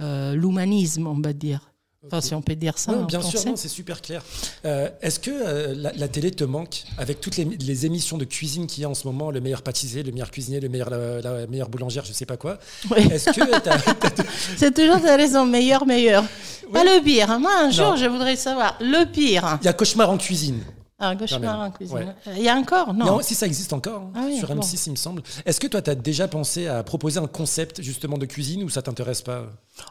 euh, 0.00 0.34
l'humanisme, 0.34 1.06
on 1.06 1.20
va 1.20 1.32
dire. 1.32 1.72
Enfin, 2.06 2.20
si 2.20 2.34
on 2.34 2.42
peut 2.42 2.54
dire 2.54 2.78
ça. 2.78 2.92
En 2.92 3.04
bien 3.04 3.20
sûr, 3.20 3.30
français. 3.30 3.48
non, 3.50 3.56
c'est 3.56 3.68
super 3.68 4.00
clair. 4.02 4.22
Euh, 4.64 4.88
Est-ce 5.02 5.18
que 5.20 5.30
euh, 5.30 5.74
la, 5.76 5.92
la 5.92 6.08
télé 6.08 6.30
te 6.30 6.44
manque 6.44 6.84
avec 6.98 7.20
toutes 7.20 7.36
les, 7.36 7.44
les 7.44 7.86
émissions 7.86 8.16
de 8.18 8.24
cuisine 8.24 8.66
qu'il 8.66 8.82
y 8.82 8.84
a 8.84 8.88
en 8.90 8.94
ce 8.94 9.06
moment, 9.06 9.30
le 9.30 9.40
meilleur 9.40 9.62
pâtissier, 9.62 10.02
le 10.02 10.12
meilleur 10.12 10.30
cuisinier, 10.30 10.60
le 10.60 10.68
meilleur, 10.68 10.90
la, 10.90 11.20
la 11.20 11.46
meilleure 11.46 11.68
boulangère, 11.68 12.04
je 12.04 12.12
sais 12.12 12.26
pas 12.26 12.36
quoi. 12.36 12.58
Oui. 12.90 13.06
Est-ce 13.10 13.30
que 13.30 13.58
t'as- 13.60 13.78
t'as- 13.78 14.22
C'est 14.56 14.74
toujours 14.74 15.00
ta 15.02 15.16
raison, 15.16 15.44
meilleur, 15.46 15.86
meilleur. 15.86 16.24
Pas 16.72 16.82
le 16.84 17.02
pire. 17.02 17.38
Moi, 17.38 17.52
un 17.60 17.70
jour, 17.70 17.90
Non. 17.90 17.96
je 17.96 18.06
voudrais 18.06 18.36
savoir 18.36 18.76
le 18.80 19.04
pire. 19.04 19.58
il 19.62 19.66
y 19.66 19.68
a 19.68 19.72
cauchemar 19.72 20.10
en 20.10 20.18
cuisine 20.18 20.60
Un 20.98 21.14
cauchemar 21.14 21.58
même, 21.58 21.66
en 21.68 21.70
cuisine. 21.70 21.96
ouais. 21.96 22.34
Il 22.38 22.42
y 22.42 22.48
a 22.48 22.54
encore 22.56 22.94
Non. 22.94 23.04
Non, 23.04 23.20
si 23.20 23.34
ça 23.34 23.46
existe 23.46 23.72
encore 23.74 24.00
hein, 24.02 24.12
Ah 24.14 24.20
oui, 24.24 24.38
sur 24.38 24.48
bon. 24.48 24.60
M6, 24.62 24.84
il 24.86 24.90
me 24.92 24.96
semble. 24.96 25.22
Est-ce 25.44 25.60
que 25.60 25.66
toi, 25.66 25.82
tu 25.82 25.90
as 25.90 25.94
déjà 25.94 26.26
pensé 26.26 26.66
à 26.68 26.82
proposer 26.82 27.18
un 27.20 27.26
concept 27.26 27.82
justement 27.82 28.16
de 28.16 28.24
cuisine 28.24 28.62
ou 28.64 28.70
ça 28.70 28.80
t'intéresse 28.80 29.20
pas? 29.20 29.44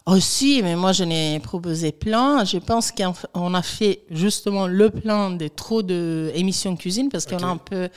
Oh 0.07 0.19
si, 0.19 0.61
mais 0.63 0.75
moi, 0.75 0.93
je 0.93 1.03
n'ai 1.03 1.39
proposé 1.39 1.91
plein. 1.91 2.43
Je 2.43 2.57
pense 2.57 2.91
qu'on 2.91 3.53
a 3.53 3.61
fait 3.61 4.01
justement 4.09 4.65
le 4.65 4.89
plein 4.89 5.29
de 5.29 5.47
trop 5.47 5.83
d'émissions 5.83 6.75
cuisine 6.75 7.09
parce 7.09 7.27
qu'on 7.27 7.37
a 7.37 7.47
un 7.47 7.57
peu... 7.57 7.89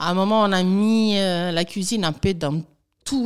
À 0.00 0.10
un 0.10 0.14
moment, 0.14 0.40
on 0.42 0.50
a 0.50 0.62
mis 0.64 1.18
euh, 1.18 1.52
la 1.52 1.64
cuisine 1.64 2.04
un 2.04 2.12
peu 2.12 2.34
dans 2.34 2.62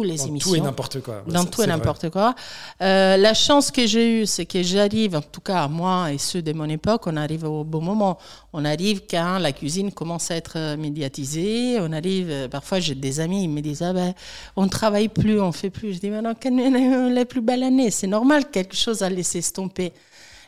les 0.02 0.16
Dans 0.16 0.26
émissions. 0.26 0.50
tout 0.50 0.56
et 0.56 0.60
n'importe 0.60 1.00
quoi. 1.00 1.22
Dans 1.26 1.44
tout 1.44 1.62
et 1.62 1.66
n'importe 1.66 2.10
quoi. 2.10 2.34
Euh, 2.80 3.16
la 3.16 3.34
chance 3.34 3.70
que 3.70 3.86
j'ai 3.86 4.22
eue, 4.22 4.26
c'est 4.26 4.46
que 4.46 4.62
j'arrive, 4.62 5.16
en 5.16 5.20
tout 5.22 5.40
cas 5.40 5.68
moi 5.68 6.12
et 6.12 6.18
ceux 6.18 6.42
de 6.42 6.52
mon 6.52 6.68
époque, 6.68 7.02
on 7.06 7.16
arrive 7.16 7.44
au 7.44 7.64
bon 7.64 7.80
moment. 7.80 8.18
On 8.52 8.64
arrive 8.64 9.02
quand 9.08 9.38
la 9.38 9.52
cuisine 9.52 9.92
commence 9.92 10.30
à 10.30 10.36
être 10.36 10.56
euh, 10.56 10.76
médiatisée. 10.76 11.78
On 11.80 11.92
arrive, 11.92 12.30
euh, 12.30 12.48
parfois 12.48 12.80
j'ai 12.80 12.94
des 12.94 13.20
amis, 13.20 13.44
ils 13.44 13.50
me 13.50 13.60
disent 13.60 13.82
ah 13.82 13.92
ben 13.92 14.14
on 14.56 14.68
travaille 14.68 15.08
plus, 15.08 15.40
on 15.40 15.52
fait 15.52 15.70
plus. 15.70 15.94
Je 15.94 15.98
dis 15.98 16.10
quelle 16.40 16.60
est 16.60 17.10
la 17.10 17.24
plus 17.24 17.40
belle 17.40 17.62
année 17.62 17.90
C'est 17.90 18.06
normal, 18.06 18.50
quelque 18.50 18.76
chose 18.76 19.02
a 19.02 19.10
laissé 19.10 19.38
estomper. 19.38 19.92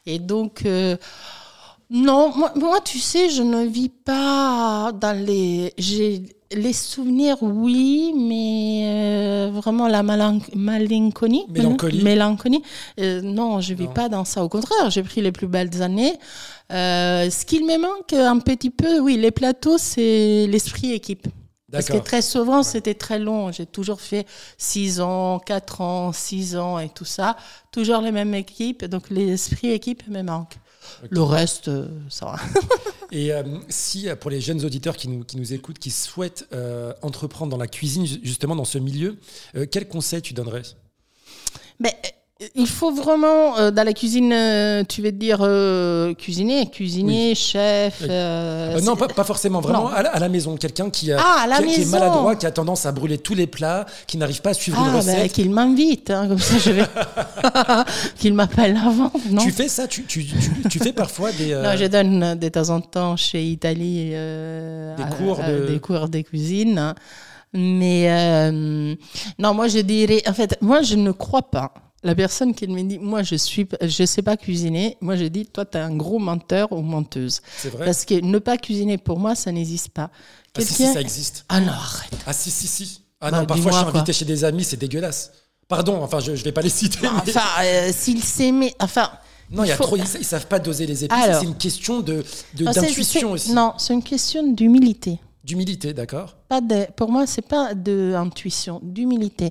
Et 0.06 0.18
donc 0.18 0.64
euh, 0.64 0.96
non, 1.90 2.32
moi, 2.36 2.52
moi, 2.56 2.80
tu 2.80 2.98
sais, 2.98 3.30
je 3.30 3.42
ne 3.42 3.64
vis 3.64 3.88
pas 3.88 4.90
dans 4.92 5.16
les. 5.16 5.72
J'ai 5.78 6.35
les 6.52 6.72
souvenirs, 6.72 7.38
oui, 7.42 8.12
mais 8.16 8.82
euh, 8.84 9.50
vraiment 9.52 9.88
la 9.88 10.02
malinconie. 10.02 11.44
Mélancolie. 11.48 12.02
Mélancolie. 12.02 12.62
euh, 13.00 13.20
non, 13.22 13.60
je 13.60 13.74
vis 13.74 13.84
Non. 13.84 13.92
pas 13.92 14.08
dans 14.08 14.24
ça. 14.24 14.44
Au 14.44 14.48
contraire, 14.48 14.90
j'ai 14.90 15.02
pris 15.02 15.20
les 15.22 15.32
plus 15.32 15.46
belles 15.48 15.82
années. 15.82 16.14
Euh, 16.72 17.28
ce 17.30 17.44
qu'il 17.44 17.64
me 17.66 17.78
manque 17.78 18.12
un 18.12 18.38
petit 18.38 18.70
peu, 18.70 19.00
oui, 19.00 19.16
les 19.16 19.30
plateaux, 19.30 19.78
c'est 19.78 20.46
l'esprit 20.48 20.92
équipe. 20.92 21.26
Parce 21.72 21.86
que 21.88 21.96
très 21.98 22.22
souvent, 22.22 22.62
c'était 22.62 22.94
très 22.94 23.18
long. 23.18 23.50
J'ai 23.50 23.66
toujours 23.66 24.00
fait 24.00 24.24
6 24.56 25.00
ans, 25.00 25.40
4 25.40 25.80
ans, 25.80 26.12
6 26.12 26.56
ans 26.56 26.78
et 26.78 26.88
tout 26.88 27.04
ça. 27.04 27.36
Toujours 27.72 28.00
les 28.00 28.12
mêmes 28.12 28.34
équipes. 28.34 28.84
Donc, 28.84 29.10
l'esprit 29.10 29.72
équipe 29.72 30.06
me 30.08 30.22
manque. 30.22 30.54
Le 31.10 31.22
reste, 31.22 31.68
euh, 31.68 31.88
ça 32.08 32.26
va. 32.26 32.36
Et 33.12 33.32
euh, 33.32 33.42
si, 33.68 34.08
euh, 34.08 34.16
pour 34.16 34.30
les 34.30 34.40
jeunes 34.40 34.64
auditeurs 34.64 34.96
qui 34.96 35.08
nous, 35.08 35.22
qui 35.24 35.36
nous 35.36 35.52
écoutent, 35.52 35.78
qui 35.78 35.90
souhaitent 35.90 36.46
euh, 36.52 36.92
entreprendre 37.02 37.50
dans 37.50 37.56
la 37.56 37.68
cuisine, 37.68 38.04
ju- 38.06 38.18
justement 38.22 38.56
dans 38.56 38.64
ce 38.64 38.78
milieu, 38.78 39.16
quel 39.70 39.86
conseil 39.88 40.22
tu 40.22 40.34
donnerais? 40.34 40.62
Euh, 41.84 41.88
il 42.54 42.66
faut 42.66 42.92
vraiment, 42.92 43.56
euh, 43.56 43.70
dans 43.70 43.82
la 43.82 43.94
cuisine, 43.94 44.30
euh, 44.30 44.84
tu 44.86 45.00
veux 45.00 45.10
dire 45.12 45.38
euh, 45.40 46.12
cuisiner, 46.12 46.68
cuisinier, 46.70 47.34
chef. 47.34 47.96
Oui. 48.02 48.08
euh, 48.10 48.76
Euh, 48.76 48.80
Non, 48.82 48.94
pas, 48.94 49.08
pas 49.08 49.24
forcément, 49.24 49.60
vraiment 49.62 49.88
à 49.88 50.02
la, 50.02 50.10
à 50.10 50.18
la 50.18 50.28
maison. 50.28 50.54
Quelqu'un 50.56 50.90
qui, 50.90 51.10
a- 51.12 51.18
Ah, 51.18 51.46
qui, 51.62 51.72
qui 51.72 51.80
est 51.82 51.84
maladroit, 51.90 52.36
qui 52.36 52.44
a 52.44 52.50
tendance 52.50 52.84
à 52.84 52.92
brûler 52.92 53.16
tous 53.16 53.34
les 53.34 53.46
plats, 53.46 53.86
qui 54.06 54.18
n'arrive 54.18 54.42
pas 54.42 54.50
à 54.50 54.54
suivre 54.54 54.78
une 54.78 54.84
Ah, 54.88 54.90
ben, 54.90 54.96
recette. 54.98 55.32
qu'il 55.32 55.50
m'invite, 55.50 56.10
hein, 56.10 56.28
comme 56.28 56.38
ça 56.38 56.58
je 56.58 56.72
vais. 56.72 56.84
qu'il 58.18 58.34
m'appelle 58.34 58.76
avant, 58.76 59.10
non 59.30 59.42
Tu 59.42 59.50
fais 59.50 59.68
ça 59.68 59.86
tu, 59.88 60.04
tu, 60.04 60.26
tu, 60.26 60.68
tu 60.68 60.78
fais 60.78 60.92
parfois 60.92 61.32
des... 61.32 61.54
Non, 61.54 61.74
je 61.76 61.86
donne 61.86 62.34
de 62.38 62.48
temps 62.50 62.68
en 62.68 62.82
temps 62.82 63.16
chez 63.16 63.42
Italie 63.42 64.10
Des 64.10 65.16
cours 65.16 65.40
à- 65.40 65.50
de- 65.50 65.66
des 65.68 65.80
cours 65.80 66.08
de 66.10 66.20
cuisine. 66.20 66.76
hein. 66.78 66.94
Mais 67.54 68.50
non, 69.38 69.54
moi 69.54 69.68
je 69.68 69.78
dirais, 69.78 70.22
en 70.28 70.34
fait, 70.34 70.58
moi 70.60 70.82
je 70.82 70.96
ne 70.96 71.12
crois 71.12 71.42
pas. 71.50 71.72
La 72.06 72.14
personne 72.14 72.54
qui 72.54 72.68
me 72.68 72.80
dit, 72.82 72.98
moi 73.00 73.22
je 73.24 73.34
suis, 73.34 73.66
je 73.82 74.04
sais 74.06 74.22
pas 74.22 74.36
cuisiner, 74.36 74.96
moi 75.00 75.16
je 75.16 75.24
dis, 75.24 75.44
toi 75.46 75.64
tu 75.64 75.76
es 75.76 75.80
un 75.80 75.94
gros 75.96 76.20
menteur 76.20 76.70
ou 76.70 76.80
menteuse. 76.80 77.40
C'est 77.58 77.68
vrai 77.70 77.84
Parce 77.84 78.04
que 78.04 78.14
ne 78.14 78.38
pas 78.38 78.56
cuisiner 78.58 78.96
pour 78.96 79.18
moi, 79.18 79.34
ça 79.34 79.50
n'existe 79.50 79.88
pas. 79.88 80.10
ah, 80.56 80.60
si, 80.60 80.86
ça 80.86 81.00
existe. 81.00 81.44
Ah 81.48 81.58
non, 81.60 81.72
arrête. 81.72 82.12
Ah 82.24 82.32
si, 82.32 82.50
si, 82.52 82.68
si. 82.68 83.00
Ah 83.20 83.30
Bah, 83.32 83.40
non, 83.40 83.46
parfois 83.46 83.72
je 83.72 83.76
suis 83.76 83.84
invité 83.86 84.04
quoi. 84.04 84.12
chez 84.12 84.24
des 84.24 84.44
amis, 84.44 84.62
c'est 84.62 84.76
dégueulasse. 84.76 85.32
Pardon, 85.66 86.00
enfin 86.00 86.20
je, 86.20 86.36
je 86.36 86.44
vais 86.44 86.52
pas 86.52 86.62
les 86.62 86.68
citer. 86.70 86.98
mais- 87.02 87.08
Enfin, 87.08 87.40
euh, 87.64 87.90
s'il 87.92 88.22
s'aimait, 88.22 88.72
enfin. 88.78 89.10
Non, 89.50 89.64
il 89.64 89.68
y 89.68 89.72
a 89.72 89.76
faut- 89.76 89.82
trop, 89.84 89.96
ils, 89.96 90.06
savent 90.24 90.46
pas 90.46 90.60
doser 90.60 90.86
les 90.86 91.04
épices. 91.04 91.18
C'est 91.40 91.44
une 91.44 91.56
question 91.56 92.00
de 92.00 92.24
de- 92.54 92.72
c'est- 92.72 93.24
aussi. 93.24 93.52
Non, 93.52 93.74
c'est 93.78 93.94
une 93.94 94.02
question 94.02 94.52
d'humilité. 94.52 95.18
D'humilité, 95.46 95.94
d'accord 95.94 96.36
Pas 96.48 96.60
de, 96.60 96.90
pour 96.96 97.08
moi, 97.08 97.24
c'est 97.24 97.46
pas 97.46 97.72
de 97.72 98.14
intuition, 98.16 98.80
d'humilité. 98.82 99.50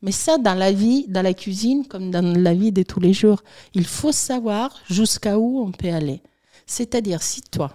Mais 0.00 0.12
ça, 0.12 0.38
dans 0.38 0.54
la 0.54 0.70
vie, 0.70 1.06
dans 1.08 1.22
la 1.22 1.34
cuisine, 1.34 1.84
comme 1.88 2.12
dans 2.12 2.40
la 2.40 2.54
vie 2.54 2.70
de 2.70 2.84
tous 2.84 3.00
les 3.00 3.12
jours, 3.12 3.42
il 3.74 3.84
faut 3.84 4.12
savoir 4.12 4.72
jusqu'à 4.88 5.36
où 5.36 5.60
on 5.60 5.72
peut 5.72 5.88
aller. 5.88 6.20
C'est-à-dire, 6.66 7.20
si 7.20 7.42
toi, 7.42 7.72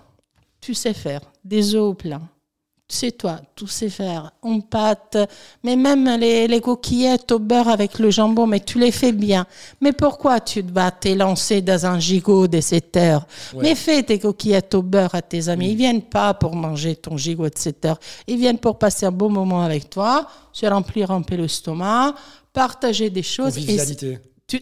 tu 0.61 0.73
sais 0.73 0.93
faire 0.93 1.19
des 1.43 1.75
œufs 1.75 1.81
au 1.81 1.93
plein, 1.93 2.21
c'est 2.91 3.11
toi, 3.11 3.39
tu 3.55 3.67
sais 3.67 3.89
faire 3.89 4.31
en 4.41 4.61
pâte, 4.61 5.15
mais 5.63 5.75
même 5.75 6.09
les, 6.19 6.47
les 6.47 6.59
coquillettes 6.59 7.31
au 7.31 7.37
beurre 7.37 7.67
avec 7.67 7.99
le 7.99 8.09
jambon, 8.09 8.47
mais 8.47 8.59
tu 8.61 8.79
les 8.79 8.91
fais 8.91 9.11
bien. 9.11 9.45
Mais 9.79 9.91
pourquoi 9.91 10.39
tu 10.39 10.63
vas 10.63 10.89
te 10.89 11.07
lancer 11.09 11.61
dans 11.61 11.85
un 11.85 11.99
gigot 11.99 12.47
de 12.47 12.59
7 12.59 12.97
heures 12.97 13.27
Ouais. 13.53 13.61
Mais 13.61 13.75
fais 13.75 14.01
tes 14.01 14.17
coquillettes 14.17 14.73
au 14.73 14.81
beurre 14.81 15.13
à 15.13 15.21
tes 15.21 15.49
amis. 15.49 15.71
Ils 15.71 15.75
viennent 15.75 16.01
pas 16.01 16.33
pour 16.33 16.55
manger 16.55 16.95
ton 16.95 17.15
gigot 17.15 17.49
de 17.49 17.57
7 17.57 17.85
heures. 17.85 17.99
Ils 18.25 18.37
viennent 18.37 18.57
pour 18.57 18.79
passer 18.79 19.05
un 19.05 19.11
bon 19.11 19.29
moment 19.29 19.61
avec 19.61 19.89
toi, 19.89 20.27
se 20.51 20.65
remplir 20.65 21.11
un 21.11 21.21
peu 21.21 21.35
le 21.35 21.47
stomac, 21.47 22.15
partager 22.53 23.11
des 23.11 23.23
choses. 23.23 23.53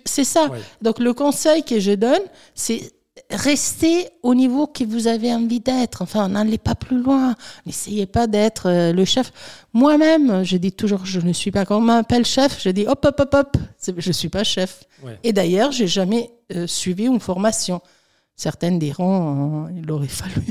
C'est 0.06 0.26
ça. 0.26 0.48
Ouais. 0.48 0.60
Donc 0.82 1.00
le 1.00 1.14
conseil 1.14 1.64
que 1.64 1.80
je 1.80 1.94
donne, 1.94 2.24
c'est 2.54 2.92
rester 3.30 4.10
au 4.24 4.36
niveau 4.36 4.68
que 4.68 4.84
vous 4.84 5.08
avez 5.08 5.34
envie 5.34 5.60
d'être. 5.60 6.02
Enfin, 6.02 6.30
n'allez 6.30 6.58
pas 6.58 6.76
plus 6.76 7.02
loin. 7.02 7.36
N'essayez 7.66 8.06
pas 8.06 8.28
d'être 8.28 8.70
euh, 8.70 8.94
le 8.94 9.06
chef. 9.06 9.32
Moi-même, 9.74 10.44
je 10.44 10.58
dis 10.58 10.72
toujours, 10.72 11.06
je 11.06 11.20
ne 11.20 11.34
suis 11.34 11.52
pas. 11.52 11.66
Quand 11.66 11.78
on 11.78 11.82
m'appelle 11.82 12.26
chef, 12.26 12.62
je 12.62 12.70
dis 12.70 12.86
hop, 12.88 13.04
hop, 13.06 13.20
hop, 13.20 13.34
hop. 13.34 13.58
Je 13.98 14.12
suis 14.12 14.30
pas 14.30 14.44
chef. 14.44 14.84
Ouais. 15.04 15.18
Et 15.24 15.34
d'ailleurs, 15.34 15.72
j'ai 15.72 15.88
jamais 15.88 16.32
euh, 16.56 16.68
suivi 16.68 17.06
une 17.06 17.20
formation. 17.20 17.82
Certaines 18.36 18.80
diront, 18.80 19.66
euh, 19.66 19.70
il 19.76 19.92
aurait 19.92 20.08
fallu. 20.08 20.42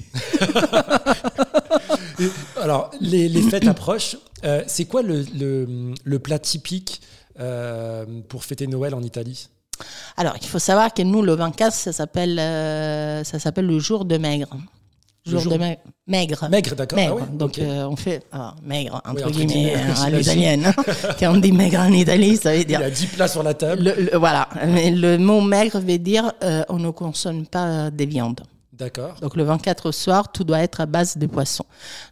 Alors, 2.60 2.90
les, 3.00 3.28
les 3.28 3.42
fêtes 3.42 3.68
approchent. 3.68 4.16
Euh, 4.44 4.62
c'est 4.66 4.86
quoi 4.86 5.02
le, 5.02 5.24
le, 5.38 5.94
le 6.04 6.18
plat 6.18 6.38
typique 6.38 7.00
pour 8.28 8.44
fêter 8.44 8.66
Noël 8.66 8.94
en 8.94 9.02
Italie? 9.02 9.48
Alors, 10.16 10.34
il 10.40 10.46
faut 10.46 10.58
savoir 10.58 10.92
que 10.94 11.02
nous, 11.02 11.22
le 11.22 11.34
24, 11.34 11.72
ça 11.74 11.92
s'appelle, 11.92 12.38
euh, 12.38 13.22
ça 13.24 13.38
s'appelle 13.38 13.66
le 13.66 13.78
jour 13.78 14.04
de 14.04 14.16
maigre. 14.18 14.48
Jour, 15.26 15.40
jour- 15.40 15.52
de 15.52 15.58
maigre. 15.58 15.80
Maigre. 16.06 16.48
Maigre, 16.48 16.74
d'accord. 16.76 16.96
Maigre. 16.96 17.16
Ah 17.18 17.22
ouais, 17.22 17.36
Donc, 17.38 17.58
euh, 17.58 17.84
on 17.88 17.96
fait 17.96 18.22
ah, 18.32 18.54
maigre, 18.62 19.02
entre, 19.04 19.22
entre 19.26 19.30
guillemets, 19.32 19.46
guillemets, 19.54 19.74
hein, 19.74 20.02
à 20.04 20.10
l'italienne. 20.10 20.72
Quand 21.18 21.32
on 21.34 21.38
dit 21.38 21.50
maigre 21.50 21.80
en 21.80 21.92
Italie, 21.92 22.36
ça 22.36 22.50
veut 22.52 22.58
Il 22.58 22.62
y 22.62 22.66
dire. 22.66 22.80
a 22.80 22.90
10 22.90 23.06
plats 23.08 23.26
sur 23.26 23.42
la 23.42 23.54
table. 23.54 23.82
Le, 23.82 24.02
le- 24.12 24.16
voilà. 24.18 24.48
Mais 24.68 24.90
le 24.92 25.18
mot 25.18 25.40
maigre 25.40 25.80
veut 25.80 25.98
dire 25.98 26.32
euh, 26.44 26.62
on 26.68 26.78
ne 26.78 26.90
consomme 26.90 27.44
pas 27.44 27.90
des 27.90 28.06
viandes. 28.06 28.40
D'accord. 28.78 29.14
Donc, 29.22 29.36
le 29.36 29.42
24 29.44 29.86
au 29.88 29.92
soir, 29.92 30.30
tout 30.30 30.44
doit 30.44 30.60
être 30.60 30.80
à 30.82 30.86
base 30.86 31.16
de 31.16 31.26
poissons. 31.26 31.64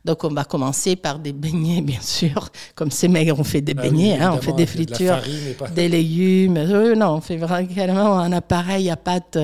Donc, 0.04 0.24
on 0.24 0.28
va 0.30 0.44
commencer 0.44 0.96
par 0.96 1.18
des 1.18 1.32
beignets, 1.32 1.80
bien 1.92 2.00
sûr. 2.00 2.48
Comme 2.74 2.90
c'est 2.90 3.08
maigre, 3.08 3.36
on 3.38 3.44
fait 3.44 3.60
des 3.60 3.74
Ah 3.76 3.82
oui, 3.82 3.90
beignets, 3.90 4.18
hein, 4.18 4.32
on 4.34 4.40
fait 4.40 4.52
des 4.52 4.64
de 4.64 4.70
fritures 4.70 5.20
pas- 5.58 5.68
des 5.68 5.88
légumes. 5.88 6.56
Euh, 6.56 6.94
non, 6.94 7.16
on 7.16 7.20
fait 7.20 7.36
vraiment 7.36 8.18
un 8.18 8.32
appareil 8.32 8.88
à 8.90 8.96
pâte 8.96 9.38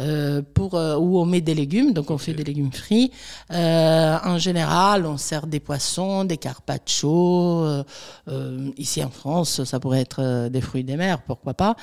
euh, 0.00 0.42
pour 0.54 0.74
euh, 0.74 0.96
où 0.96 1.18
on 1.20 1.26
met 1.26 1.40
des 1.40 1.54
légumes. 1.54 1.92
Donc 1.92 2.10
on 2.10 2.18
fait 2.18 2.34
des 2.34 2.44
légumes 2.44 2.72
frits. 2.72 3.12
Euh, 3.52 4.18
en 4.24 4.38
général, 4.38 5.06
on 5.06 5.16
sert 5.16 5.46
des 5.46 5.60
poissons, 5.60 6.24
des 6.24 6.38
carpaccio. 6.38 7.64
euh, 7.64 7.84
euh, 8.28 8.70
ici 8.78 9.02
en 9.04 9.10
France, 9.10 9.62
ça 9.64 9.78
pourrait 9.78 10.00
être 10.00 10.20
euh, 10.22 10.48
des 10.48 10.60
fruits 10.60 10.82
des 10.84 10.96
mers, 10.96 11.22
pourquoi 11.22 11.54
pas. 11.54 11.76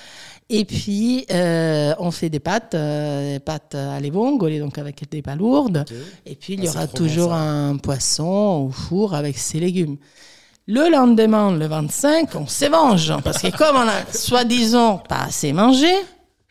Et 0.50 0.66
puis 0.66 1.26
euh, 1.32 1.94
on 2.00 2.12
fait 2.12 2.30
des 2.30 2.40
pâtes, 2.42 2.76
euh, 2.76 3.34
des 3.34 3.40
pâtes 3.40 3.76
à 3.76 4.00
vongole, 4.12 4.60
donc 4.60 4.78
avec 4.82 5.10
des 5.10 5.22
palourdes. 5.22 5.86
Ok. 5.90 5.96
Et 6.26 6.36
puis 6.36 6.54
il 6.56 6.60
Ah, 6.62 6.66
y 6.66 6.70
aura 6.70 6.86
bon, 6.88 6.92
toujours 6.94 7.34
un 7.34 7.78
poisson 7.78 8.68
au 8.68 8.72
four 8.72 9.14
avec 9.16 9.38
ses 9.38 9.60
légumes. 9.62 9.96
Le 10.68 10.92
lendemain, 10.92 11.52
le 11.56 11.66
25, 11.68 12.36
on 12.36 12.48
se 12.48 12.66
venge. 12.66 13.14
Parce 13.24 13.42
que 13.42 13.56
comme 13.56 13.76
on 13.78 13.88
a 13.88 14.14
soi-disant 14.14 14.98
pas 14.98 15.24
assez 15.28 15.54
mangé, 15.54 15.92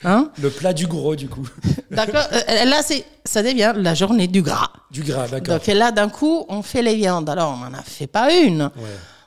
hein, 0.04 0.30
Le 0.42 0.50
plat 0.50 0.72
du 0.72 0.86
gros, 0.86 1.14
du 1.16 1.28
coup. 1.28 1.46
d'accord, 1.90 2.26
euh, 2.32 2.64
là, 2.64 2.80
c'est, 2.84 3.04
ça 3.24 3.42
devient 3.42 3.72
la 3.76 3.94
journée 3.94 4.26
du 4.26 4.42
gras. 4.42 4.70
Du 4.90 5.02
gras, 5.02 5.28
d'accord. 5.28 5.58
Donc 5.58 5.66
là, 5.66 5.92
d'un 5.92 6.08
coup, 6.08 6.44
on 6.48 6.62
fait 6.62 6.82
les 6.82 6.96
viandes. 6.96 7.28
Alors, 7.30 7.52
on 7.54 7.70
n'en 7.70 7.78
a 7.78 7.82
fait 7.82 8.06
pas 8.08 8.32
une. 8.34 8.62
Ouais. 8.62 8.70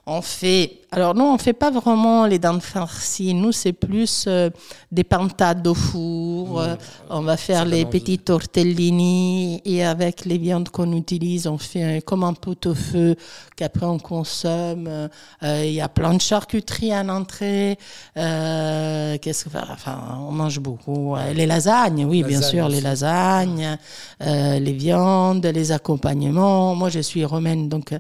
On 0.06 0.22
fait. 0.22 0.82
Alors, 0.96 1.16
nous, 1.16 1.24
on 1.26 1.40
fait 1.40 1.54
pas 1.54 1.72
vraiment 1.72 2.28
les 2.28 2.38
dents 2.38 2.60
farcies. 2.60 3.34
Nous, 3.34 3.52
c'est 3.52 3.74
plus 3.74 4.26
euh, 4.28 4.52
des 4.92 5.04
pintades 5.04 5.66
au 5.66 5.74
four. 5.74 6.62
euh, 6.62 6.76
on 7.10 7.22
va 7.22 7.36
faire 7.36 7.66
les 7.66 7.84
petits 7.86 8.20
tortellini. 8.20 9.60
Et 9.66 9.84
avec 9.84 10.26
les 10.26 10.38
viandes 10.38 10.70
qu'on 10.70 10.92
utilise, 10.94 11.48
on 11.48 11.58
fait 11.58 11.84
un- 11.84 12.00
comme 12.02 12.24
un 12.24 12.34
pot-au-feu 12.34 13.16
qu'après 13.56 13.88
on 13.88 13.98
consomme. 13.98 14.88
Euh, 14.88 15.64
Il 15.66 15.74
y 15.74 15.82
a 15.82 15.90
plein 15.90 16.14
de 16.14 16.22
charcuterie 16.22 16.94
en 16.96 17.10
entrée. 17.10 17.78
Euh, 18.18 19.18
Qu'est-ce 19.20 19.46
que. 19.46 19.50
Enfin, 19.72 19.98
on 20.28 20.32
mange 20.32 20.60
beaucoup. 20.60 21.16
Les 21.34 21.48
lasagnes, 21.48 22.06
oui, 22.06 22.22
bien 22.24 22.42
sûr, 22.42 22.70
les 22.70 22.82
lasagnes, 22.82 23.78
les 24.20 24.74
viandes, 24.74 25.46
les 25.46 25.72
accompagnements. 25.72 26.76
Moi, 26.76 26.90
je 26.90 27.00
suis 27.00 27.26
romaine, 27.26 27.68
donc 27.68 27.94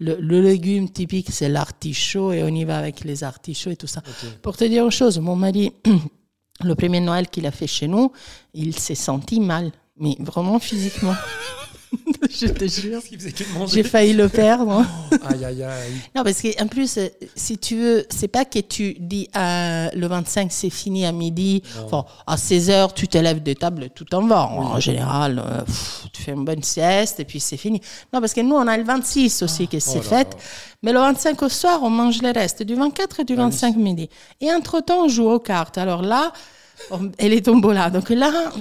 le, 0.00 0.16
le 0.20 0.40
légume 0.40 0.88
typique, 0.88 1.28
c'est 1.30 1.48
l'artichaut 1.48 2.32
et 2.38 2.42
on 2.42 2.48
y 2.48 2.64
va 2.64 2.78
avec 2.78 3.04
les 3.04 3.24
artichauts 3.24 3.70
et 3.70 3.76
tout 3.76 3.86
ça. 3.86 4.02
Pour 4.42 4.56
te 4.56 4.64
dire 4.64 4.84
une 4.84 4.90
chose, 4.90 5.18
mon 5.18 5.36
mari, 5.36 5.72
le 6.64 6.74
premier 6.74 7.00
Noël 7.00 7.28
qu'il 7.28 7.46
a 7.46 7.50
fait 7.50 7.66
chez 7.66 7.88
nous, 7.88 8.12
il 8.54 8.78
s'est 8.78 8.94
senti 8.94 9.40
mal, 9.40 9.72
mais 9.98 10.16
vraiment 10.20 10.58
physiquement. 10.58 11.14
je 12.30 12.46
te 12.46 12.66
jure. 12.66 13.00
J'ai 13.66 13.82
failli 13.82 14.12
le 14.12 14.28
perdre. 14.28 14.84
Aïe, 15.26 15.44
aïe, 15.44 15.62
aïe. 15.62 15.92
Non, 16.14 16.22
parce 16.22 16.42
qu'en 16.42 16.66
plus, 16.66 16.98
si 17.34 17.58
tu 17.58 17.76
veux, 17.76 18.06
c'est 18.10 18.28
pas 18.28 18.44
que 18.44 18.58
tu 18.58 18.94
dis 18.98 19.28
euh, 19.36 19.88
le 19.94 20.06
25 20.06 20.50
c'est 20.52 20.70
fini 20.70 21.06
à 21.06 21.12
midi, 21.12 21.62
enfin, 21.84 22.04
à 22.26 22.36
16 22.36 22.70
heures 22.70 22.94
tu 22.94 23.08
te 23.08 23.18
lèves 23.18 23.42
de 23.42 23.52
table 23.52 23.84
et 23.84 23.90
tout 23.90 24.12
en 24.14 24.26
va. 24.26 24.46
En 24.46 24.80
général, 24.80 25.42
euh, 25.44 25.64
pff, 25.64 26.06
tu 26.12 26.22
fais 26.22 26.32
une 26.32 26.44
bonne 26.44 26.62
sieste 26.62 27.20
et 27.20 27.24
puis 27.24 27.40
c'est 27.40 27.56
fini. 27.56 27.80
Non, 28.12 28.20
parce 28.20 28.34
que 28.34 28.40
nous 28.40 28.56
on 28.56 28.66
a 28.66 28.76
le 28.76 28.84
26 28.84 29.42
aussi 29.42 29.68
qui 29.68 29.80
c'est 29.80 29.98
oh 29.98 30.10
là 30.10 30.24
fait, 30.24 30.36
mais 30.82 30.92
le 30.92 30.98
25 30.98 31.42
au 31.42 31.48
soir 31.48 31.80
on 31.82 31.90
mange 31.90 32.22
le 32.22 32.32
reste, 32.32 32.62
du 32.62 32.74
24 32.74 33.20
et 33.20 33.24
du 33.24 33.34
25 33.34 33.76
midi. 33.76 34.08
Et 34.40 34.52
entre 34.52 34.80
temps 34.80 35.04
on 35.04 35.08
joue 35.08 35.28
aux 35.28 35.40
cartes. 35.40 35.78
Alors 35.78 36.02
là, 36.02 36.32
et 37.18 37.28
les 37.28 37.42
tombolas. 37.42 37.90
Donc 37.90 38.10
là, 38.10 38.52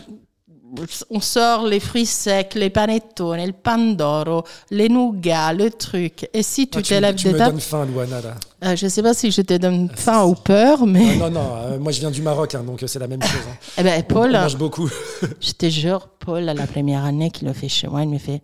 on 1.09 1.21
sort 1.21 1.65
les 1.65 1.79
fruits 1.79 2.05
secs, 2.05 2.53
les 2.55 2.69
panettone, 2.69 3.45
le 3.45 3.53
pandoro, 3.53 4.43
les 4.69 4.89
nougats, 4.89 5.53
le 5.53 5.69
truc. 5.71 6.29
Et 6.33 6.43
si 6.43 6.67
tu 6.67 6.79
Ah, 6.79 6.81
te 6.81 6.93
me- 6.93 6.99
lèves 6.99 7.15
tu 7.15 7.27
de 7.29 7.33
me 7.33 7.39
donnes 7.39 7.59
faim, 7.59 7.85
Luana, 7.85 8.21
là. 8.21 8.35
euh, 8.65 8.75
je 8.75 8.87
sais 8.87 9.01
pas 9.01 9.13
si 9.13 9.31
je 9.31 9.41
te 9.41 9.55
donne 9.57 9.89
faim 9.95 10.23
ou 10.25 10.35
peur, 10.35 10.85
mais 10.85 11.15
Non, 11.15 11.29
non, 11.29 11.31
non. 11.31 11.55
euh, 11.57 11.79
moi, 11.79 11.91
je 11.91 11.99
viens 11.99 12.11
du 12.11 12.21
Maroc, 12.21 12.53
hein, 12.55 12.63
donc 12.63 12.83
euh, 12.83 12.87
c'est 12.87 12.99
la 12.99 13.07
même 13.07 13.21
chose. 13.21 13.41
hein. 13.49 13.55
eh 13.77 13.83
ben, 13.83 14.03
On 14.09 14.13
Paul, 14.13 14.31
mange 14.31 14.57
beaucoup. 14.57 14.89
je 15.41 15.51
te 15.53 15.69
jure, 15.69 16.07
Paul, 16.19 16.47
à 16.49 16.53
la 16.53 16.67
première 16.67 17.05
année 17.05 17.31
qu'il 17.31 17.47
a 17.47 17.53
fait 17.53 17.69
chez 17.69 17.87
moi, 17.87 18.03
il 18.03 18.09
me 18.09 18.17
fait 18.19 18.41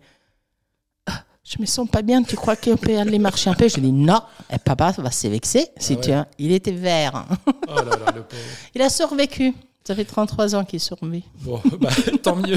Ah, 1.06 1.22
je 1.44 1.60
me 1.60 1.66
sens 1.66 1.88
pas 1.88 2.02
bien, 2.02 2.22
tu 2.22 2.36
crois 2.36 2.56
qu'on 2.56 2.76
peut 2.76 2.98
aller 2.98 3.18
marcher 3.18 3.50
un 3.50 3.54
peu? 3.54 3.68
Je 3.68 3.78
dis 3.80 3.92
non, 3.92 4.20
et 4.52 4.58
papa 4.58 4.92
va 4.96 5.10
se 5.10 5.28
vexer 5.28 5.68
si 5.78 5.96
Ah 5.98 6.00
tu. 6.00 6.44
Il 6.44 6.52
était 6.52 6.72
vert. 6.72 7.26
Oh 7.46 7.74
là 7.76 7.82
là, 7.84 8.12
le 8.14 8.22
pauvre. 8.22 8.42
Il 8.74 8.80
a 8.82 8.88
survécu. 8.88 9.52
Ça 9.86 9.94
fait 9.94 10.04
33 10.04 10.54
ans 10.54 10.64
qu'il 10.64 10.80
survit. 10.80 11.24
Bon, 11.42 11.60
bah, 11.80 11.90
tant 12.22 12.36
mieux. 12.36 12.56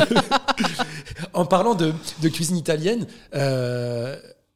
en 1.33 1.45
parlant 1.45 1.75
de, 1.75 1.93
de 2.21 2.29
cuisine 2.29 2.55
italienne, 2.57 3.05
euh, 3.35 4.15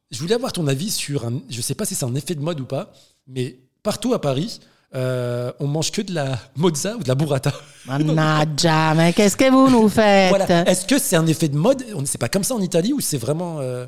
je 0.10 0.20
voulais 0.20 0.36
avoir 0.36 0.54
ton 0.54 0.68
avis 0.68 0.90
sur 0.90 1.26
un. 1.26 1.42
Je 1.50 1.62
sais 1.62 1.76
pas 1.76 1.86
si 1.86 1.96
c'est 1.96 2.06
un 2.06 2.16
effet 2.16 2.36
de 2.36 2.42
mode 2.42 2.60
ou 2.62 2.66
pas, 2.66 2.92
mais 3.28 3.58
partout 3.84 4.14
à 4.14 4.22
Paris, 4.22 4.60
euh, 4.96 5.52
on 5.60 5.68
mange 5.68 5.92
que 5.92 6.02
de 6.02 6.14
la 6.14 6.38
mozza 6.56 6.96
ou 6.96 7.04
de 7.04 7.08
la 7.08 7.16
burrata. 7.16 7.52
Mannaggia, 7.86 8.94
mais 8.96 9.12
qu'est-ce 9.14 9.36
que 9.38 9.50
vous 9.50 9.70
nous 9.70 9.90
faites? 9.90 10.30
Voilà. 10.30 10.70
Est-ce 10.70 10.86
que 10.86 10.98
c'est 10.98 11.16
un 11.16 11.28
effet 11.28 11.48
de 11.50 11.58
mode? 11.58 11.84
On 11.96 12.06
C'est 12.06 12.18
pas 12.18 12.30
comme 12.30 12.44
ça 12.44 12.56
en 12.56 12.62
Italie 12.62 12.94
ou 12.94 13.00
c'est 13.02 13.18
vraiment. 13.18 13.58
euh, 13.60 13.86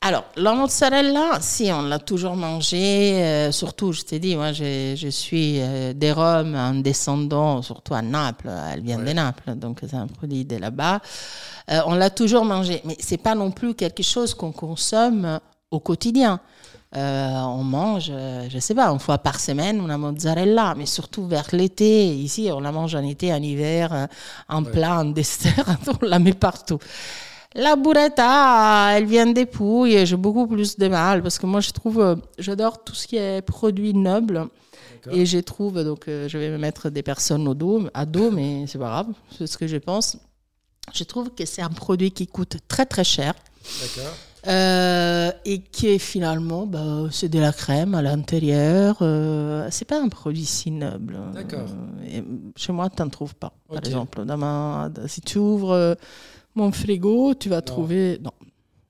Alors, 0.00 0.26
la 0.36 0.52
mozzarella, 0.52 1.38
si, 1.40 1.70
on 1.72 1.82
l'a 1.82 1.98
toujours 1.98 2.36
mangé. 2.36 3.20
euh, 3.20 3.50
surtout, 3.50 3.92
je 3.92 4.02
t'ai 4.02 4.20
dit, 4.20 4.36
moi, 4.36 4.52
je, 4.52 4.94
je 4.96 5.08
suis 5.08 5.58
euh, 5.58 5.92
des 5.92 6.12
Roms, 6.12 6.54
un 6.54 6.74
descendant, 6.74 7.62
surtout 7.62 7.94
à 7.94 8.02
Naples. 8.02 8.48
Elle 8.72 8.80
vient 8.80 8.98
de 9.00 9.12
Naples, 9.12 9.56
donc 9.56 9.80
c'est 9.80 9.96
un 9.96 10.06
produit 10.06 10.44
de 10.44 10.54
là-bas. 10.56 11.00
Euh, 11.72 11.80
on 11.86 11.94
l'a 11.96 12.10
toujours 12.10 12.44
mangé, 12.44 12.80
mais 12.84 12.96
c'est 13.00 13.16
pas 13.16 13.34
non 13.34 13.50
plus 13.50 13.74
quelque 13.74 14.04
chose 14.04 14.34
qu'on 14.34 14.52
consomme 14.52 15.40
au 15.72 15.80
quotidien. 15.80 16.38
Euh, 16.96 17.32
on 17.40 17.64
mange, 17.64 18.12
je 18.48 18.58
sais 18.60 18.76
pas, 18.76 18.86
une 18.90 19.00
fois 19.00 19.18
par 19.18 19.40
semaine, 19.40 19.82
una 19.82 19.98
mozzarella, 19.98 20.74
mais 20.76 20.86
surtout 20.86 21.26
vers 21.26 21.48
l'été. 21.52 22.14
Ici, 22.14 22.50
on 22.52 22.60
la 22.60 22.70
mange 22.70 22.94
en 22.94 23.02
été, 23.02 23.32
en 23.34 23.42
hiver, 23.42 24.06
en 24.48 24.62
plat, 24.62 25.00
en 25.00 25.06
dessert, 25.06 25.76
on 26.00 26.06
la 26.06 26.20
met 26.20 26.34
partout. 26.34 26.78
La 27.58 27.74
burrata, 27.74 28.96
elle 28.96 29.06
vient 29.06 29.26
des 29.26 29.44
pouilles. 29.44 30.06
J'ai 30.06 30.16
beaucoup 30.16 30.46
plus 30.46 30.76
de 30.76 30.86
mal 30.86 31.22
parce 31.22 31.40
que 31.40 31.46
moi, 31.46 31.60
je 31.60 31.70
trouve, 31.72 32.00
euh, 32.00 32.14
j'adore 32.38 32.84
tout 32.84 32.94
ce 32.94 33.08
qui 33.08 33.16
est 33.16 33.42
produit 33.42 33.94
noble. 33.94 34.46
Et 35.10 35.26
je 35.26 35.38
trouve, 35.38 35.82
donc, 35.82 36.06
euh, 36.06 36.28
je 36.28 36.38
vais 36.38 36.50
me 36.50 36.58
mettre 36.58 36.88
des 36.88 37.02
personnes 37.02 37.48
au 37.48 37.54
dos, 37.54 37.88
à 37.94 38.06
dos, 38.06 38.30
mais 38.30 38.66
c'est 38.68 38.78
pas 38.78 38.86
grave, 38.86 39.08
c'est 39.36 39.48
ce 39.48 39.58
que 39.58 39.66
je 39.66 39.76
pense. 39.76 40.16
Je 40.94 41.02
trouve 41.02 41.30
que 41.34 41.44
c'est 41.46 41.62
un 41.62 41.68
produit 41.68 42.12
qui 42.12 42.28
coûte 42.28 42.58
très 42.68 42.86
très 42.86 43.04
cher. 43.04 43.34
D'accord. 43.80 44.14
Euh, 44.46 45.32
et 45.44 45.60
qui 45.60 45.88
est 45.88 45.98
finalement, 45.98 46.66
bah, 46.66 47.08
c'est 47.10 47.28
de 47.28 47.40
la 47.40 47.52
crème 47.52 47.94
à 47.94 48.02
l'intérieur. 48.02 48.98
Euh, 49.02 49.66
c'est 49.70 49.84
pas 49.84 50.00
un 50.00 50.08
produit 50.08 50.44
si 50.44 50.70
noble. 50.70 51.18
D'accord. 51.34 51.66
Euh, 52.04 52.22
chez 52.56 52.72
moi, 52.72 52.88
tu 52.88 53.02
n'en 53.02 53.08
trouves 53.08 53.34
pas. 53.34 53.52
Par 53.68 53.78
exemple, 53.78 54.24
dans 54.24 54.36
ma, 54.36 54.90
si 55.06 55.20
tu 55.22 55.38
ouvres 55.38 55.96
mon 56.58 56.72
frigo, 56.72 57.34
tu 57.34 57.48
vas 57.48 57.62
trouver 57.62 58.18
non, 58.22 58.32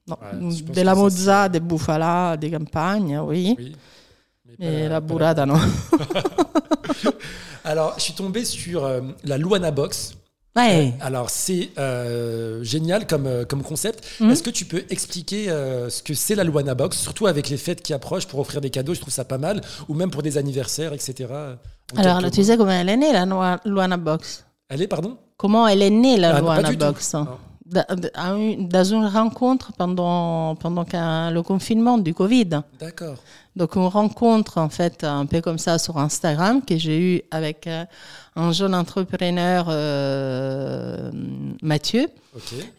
non, 0.09 0.17
Ouais, 0.49 0.63
de 0.63 0.83
la 0.83 0.95
ça, 0.95 1.01
mozza, 1.01 1.49
des 1.49 1.61
bouffala, 1.61 2.37
des 2.37 2.51
campagnes, 2.51 3.19
oui. 3.19 3.55
Oui. 3.59 3.77
Mais, 4.59 4.85
pas 4.85 4.89
la 4.89 5.01
burrata, 5.01 5.47
non. 5.47 5.61
Alors, 7.65 7.95
je 7.99 8.03
suis 8.03 8.15
tombé 8.15 8.45
sur 8.45 8.85
euh, 8.85 9.01
la 9.25 9.37
Luana 9.37 9.71
Box. 9.71 10.15
Ouais. 10.57 10.95
Alors, 11.01 11.31
c'est 11.31 11.69
euh, 11.79 12.65
génial 12.65 13.07
comme, 13.07 13.27
euh, 13.27 13.45
comme 13.45 13.63
concept. 13.63 14.05
Mhm. 14.21 14.31
Est-ce 14.31 14.43
que 14.43 14.51
tu 14.51 14.65
peux 14.65 14.83
expliquer 14.91 15.51
euh, 15.51 15.89
ce 15.91 16.03
que 16.03 16.15
c'est 16.15 16.35
la 16.35 16.45
Luana 16.45 16.75
Box, 16.75 16.99
surtout 16.99 17.27
avec 17.27 17.49
les 17.49 17.59
fêtes 17.59 17.83
qui 17.83 17.93
approchent 17.93 18.27
pour 18.27 18.41
offrir 18.41 18.61
des 18.61 18.71
cadeaux 18.71 18.95
Je 18.95 19.01
trouve 19.01 19.13
ça 19.13 19.25
pas 19.25 19.39
mal, 19.39 19.61
ou 19.89 19.95
même 19.95 20.11
pour 20.11 20.23
des 20.23 20.39
anniversaires, 20.39 20.93
etc. 20.95 21.29
Alors, 21.97 22.21
là, 22.21 22.31
tu 22.31 22.43
sais 22.43 22.57
comment 22.57 22.73
elle 22.73 22.89
est 22.89 22.97
née, 22.97 23.13
la 23.13 23.61
Luana 23.65 23.97
Box? 23.99 24.45
Elle 24.69 24.83
est, 24.83 24.89
pardon? 24.89 25.17
Comment 25.37 25.69
elle 25.69 25.83
est 25.83 25.91
née, 25.91 26.17
la 26.17 26.37
Ah, 26.37 26.41
Luana. 26.41 26.73
Box? 26.73 27.15
Non. 27.15 27.27
Dans 27.71 28.85
une 28.85 29.05
rencontre 29.05 29.73
pendant, 29.77 30.55
pendant 30.57 30.85
le 31.31 31.41
confinement 31.43 31.99
du 31.99 32.15
Covid. 32.15 32.61
D'accord. 32.81 33.17
Donc, 33.57 33.75
une 33.77 33.87
rencontre, 33.87 34.59
en 34.59 34.69
fait, 34.69 35.03
un 35.05 35.27
peu 35.27 35.41
comme 35.41 35.59
ça 35.59 35.79
sur 35.79 35.99
Instagram, 35.99 36.63
que 36.65 36.79
j'ai 36.79 36.99
eu 37.17 37.23
avec 37.31 37.67
euh, 37.67 37.85
un 38.37 38.53
jeune 38.53 38.75
entrepreneur, 38.75 39.67
euh, 39.69 41.11
Mathieu, 41.61 42.07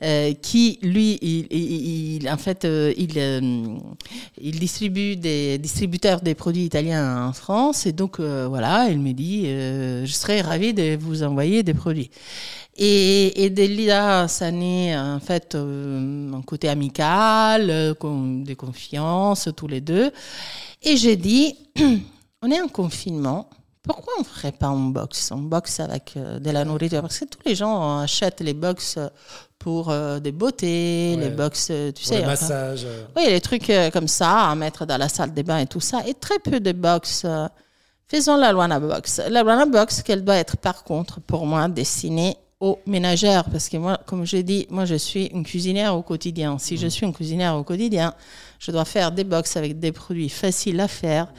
euh, 0.04 0.34
qui, 0.42 0.80
lui, 0.82 1.20
il, 1.22 1.48
il- 1.52 2.16
il- 2.22 2.30
en 2.30 2.38
fait, 2.38 2.66
il, 2.66 3.18
il 4.42 4.60
distribue 4.60 5.18
des 5.18 5.58
distributeurs 5.58 6.22
des 6.22 6.34
produits 6.34 6.64
italiens 6.66 7.28
en 7.28 7.34
France. 7.34 7.86
Et 7.86 7.92
donc, 7.92 8.20
euh, 8.20 8.48
voilà, 8.48 8.88
il 8.90 9.00
me 9.00 9.12
dit, 9.12 9.46
je 9.48 10.12
serais 10.14 10.40
ravi 10.42 10.74
de 10.74 10.96
vous 10.98 11.24
envoyer 11.24 11.62
des 11.64 11.74
produits. 11.74 12.10
Et, 12.82 13.44
et 13.44 13.50
de 13.50 13.86
là, 13.88 14.28
ça 14.30 14.52
naît 14.52 14.98
en 14.98 15.20
fait 15.20 15.54
euh, 15.56 16.32
un 16.34 16.42
côté 16.42 16.70
amical, 16.70 17.70
euh, 17.70 17.94
con- 17.94 18.40
de 18.44 18.54
confiance, 18.54 19.50
tous 19.56 19.68
les 19.68 19.82
deux. 19.82 20.12
Et 20.82 20.96
j'ai 20.96 21.18
dit, 21.18 21.58
on 22.42 22.50
est 22.50 22.62
en 22.62 22.70
confinement, 22.70 23.50
pourquoi 23.84 24.14
on 24.18 24.22
ne 24.22 24.26
ferait 24.26 24.54
pas 24.54 24.68
un 24.68 24.90
box? 24.92 25.30
Un 25.34 25.38
box 25.40 25.82
avec 25.82 26.14
euh, 26.16 26.40
de 26.40 26.52
la 26.52 26.64
nourriture 26.64 27.02
Parce 27.02 27.20
que 27.20 27.26
tous 27.26 27.40
les 27.46 27.54
gens 27.56 28.00
achètent 28.00 28.40
les 28.40 28.54
box 28.54 28.98
pour 29.58 29.90
euh, 29.90 30.20
des 30.22 30.32
beautés, 30.32 31.16
Ouais. 31.18 31.24
les 31.26 31.30
box, 31.32 31.68
euh, 31.72 31.92
tu 31.92 32.04
Pour 32.04 32.08
sais. 32.14 32.16
le 32.20 32.22
enfin, 32.22 32.30
massage. 32.32 32.86
euh, 32.86 33.04
oui, 33.18 33.24
les 33.28 33.42
trucs 33.42 33.70
euh, 33.70 33.90
comme 33.92 34.08
ça 34.08 34.50
à 34.52 34.56
mettre 34.56 34.86
dans 34.86 34.98
la 34.98 35.10
salle 35.10 35.34
des 35.34 35.44
bains 35.44 35.58
et 35.60 35.68
tout 35.68 35.82
ça. 35.82 36.02
Et 36.08 36.14
très 36.14 36.40
peu 36.40 36.62
de 36.62 36.72
box. 36.72 37.24
euh, 37.26 37.46
faisons 38.08 38.38
la 38.38 38.54
Luana 38.54 38.80
Box. 38.80 39.20
La 39.30 39.44
Luana 39.44 39.66
Box, 39.66 40.02
qu'elle 40.02 40.24
doit 40.24 40.38
être 40.38 40.56
par 40.56 40.86
contre, 40.86 41.20
pour 41.20 41.46
moi, 41.46 41.68
destinée 41.68 42.38
aux 42.60 42.80
ménagères. 42.86 43.50
Parce 43.50 43.70
que 43.70 43.78
moi, 43.78 44.00
comme 44.06 44.26
j'ai 44.26 44.44
dit, 44.44 44.68
moi, 44.70 44.86
je 44.86 44.96
suis 44.96 45.26
une 45.28 45.44
cuisinière 45.44 45.96
au 45.96 46.02
quotidien. 46.02 46.58
Si 46.58 46.78
je 46.78 46.88
suis 46.88 47.06
une 47.06 47.14
cuisinière 47.14 47.56
au 47.56 47.64
quotidien, 47.64 48.14
je 48.60 48.72
dois 48.72 48.86
faire 48.86 49.12
des 49.12 49.24
box 49.24 49.58
avec 49.58 49.80
des 49.80 49.92
produits 49.92 50.30
faciles 50.30 50.80
à 50.80 50.88
faire. 50.88 51.34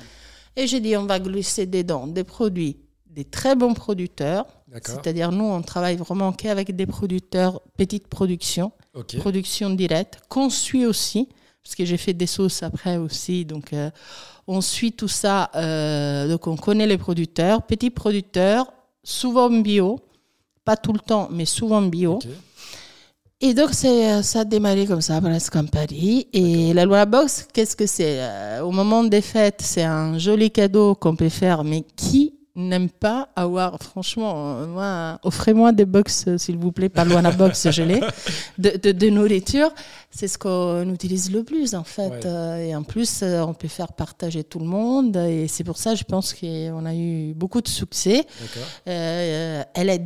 Et 0.57 0.67
j'ai 0.67 0.81
dit, 0.81 0.97
on 0.97 1.07
va 1.07 1.19
glisser 1.19 1.67
dedans 1.67 2.07
des 2.07 2.25
produits, 2.25 2.79
des 3.07 3.25
très 3.25 3.55
bons 3.55 3.75
producteurs. 3.75 4.47
D'accord. 4.69 4.95
C'est-à-dire, 4.95 5.33
nous, 5.33 5.45
on 5.45 5.63
travaille 5.63 5.97
vraiment 5.97 6.33
qu'avec 6.33 6.75
des 6.75 6.87
producteurs, 6.87 7.61
petite 7.77 8.09
production 8.09 8.73
production 9.19 9.71
directe, 9.71 10.19
qu'on 10.29 10.51
suit 10.51 10.87
aussi, 10.87 11.29
parce 11.63 11.75
que 11.75 11.85
j'ai 11.85 11.97
fait 11.97 12.13
des 12.13 12.27
sauces 12.27 12.63
après 12.63 12.97
aussi, 12.97 13.45
donc 13.45 13.73
euh, 13.73 13.91
on 14.47 14.61
suit 14.61 14.93
tout 14.93 15.09
ça, 15.09 15.51
euh, 15.55 16.29
donc 16.29 16.47
on 16.47 16.57
connaît 16.57 16.87
les 16.87 16.99
producteurs, 16.99 17.63
petits 17.63 17.91
producteurs, 17.91 18.73
souvent 19.05 19.51
bio, 19.51 20.01
pas 20.71 20.77
tout 20.77 20.93
le 20.93 21.01
temps, 21.01 21.27
mais 21.37 21.47
souvent 21.47 21.83
bio. 21.83 22.21
Et 23.41 23.55
donc 23.55 23.71
c'est, 23.73 24.13
euh, 24.13 24.23
ça 24.23 24.41
a 24.41 24.45
démarré 24.45 24.87
comme 24.87 25.01
ça, 25.01 25.21
presque 25.21 25.57
en 25.57 25.65
Paris. 25.67 26.29
Et 26.33 26.73
la 26.75 26.85
loi 26.85 27.05
box, 27.07 27.49
qu'est-ce 27.53 27.75
que 27.75 27.87
c'est 27.87 28.17
Euh, 28.21 28.61
Au 28.69 28.71
moment 28.71 29.03
des 29.03 29.23
fêtes, 29.33 29.63
c'est 29.73 29.83
un 29.83 30.17
joli 30.27 30.49
cadeau 30.59 30.95
qu'on 30.95 31.17
peut 31.17 31.31
faire, 31.43 31.65
mais 31.65 31.83
qui 31.97 32.35
n'aime 32.55 32.91
pas 33.07 33.21
avoir, 33.35 33.71
franchement, 33.83 34.33
euh, 34.37 34.67
moi, 34.77 35.19
offrez-moi 35.25 35.73
des 35.73 35.87
box, 35.87 36.27
s'il 36.37 36.59
vous 36.59 36.71
plaît, 36.77 36.89
pas 36.99 37.05
loin 37.05 37.23
la 37.23 37.33
box 37.33 37.71
gelée, 37.71 38.01
de, 38.59 38.71
de, 38.85 38.91
de 38.93 39.09
nourriture. 39.09 39.71
C'est 40.12 40.27
ce 40.27 40.38
qu'on 40.38 40.92
utilise 40.92 41.31
le 41.31 41.44
plus, 41.44 41.75
en 41.77 41.85
fait. 41.85 42.09
Ouais. 42.09 42.20
Euh, 42.27 42.57
et 42.66 42.75
en 42.75 42.83
plus, 42.83 43.20
euh, 43.23 43.42
on 43.42 43.55
peut 43.55 43.68
faire 43.68 43.92
partager 43.92 44.42
tout 44.42 44.59
le 44.59 44.64
monde. 44.66 45.16
Et 45.16 45.46
c'est 45.46 45.62
pour 45.62 45.77
ça, 45.79 45.94
je 45.94 46.03
pense 46.03 46.35
qu'on 46.35 46.85
a 46.85 46.94
eu 46.94 47.33
beaucoup 47.33 47.61
de 47.61 47.68
succès. 47.68 48.27
D'accord. 48.40 48.68
Euh, 48.88 49.62
elle 49.73 49.88
est 49.88 50.01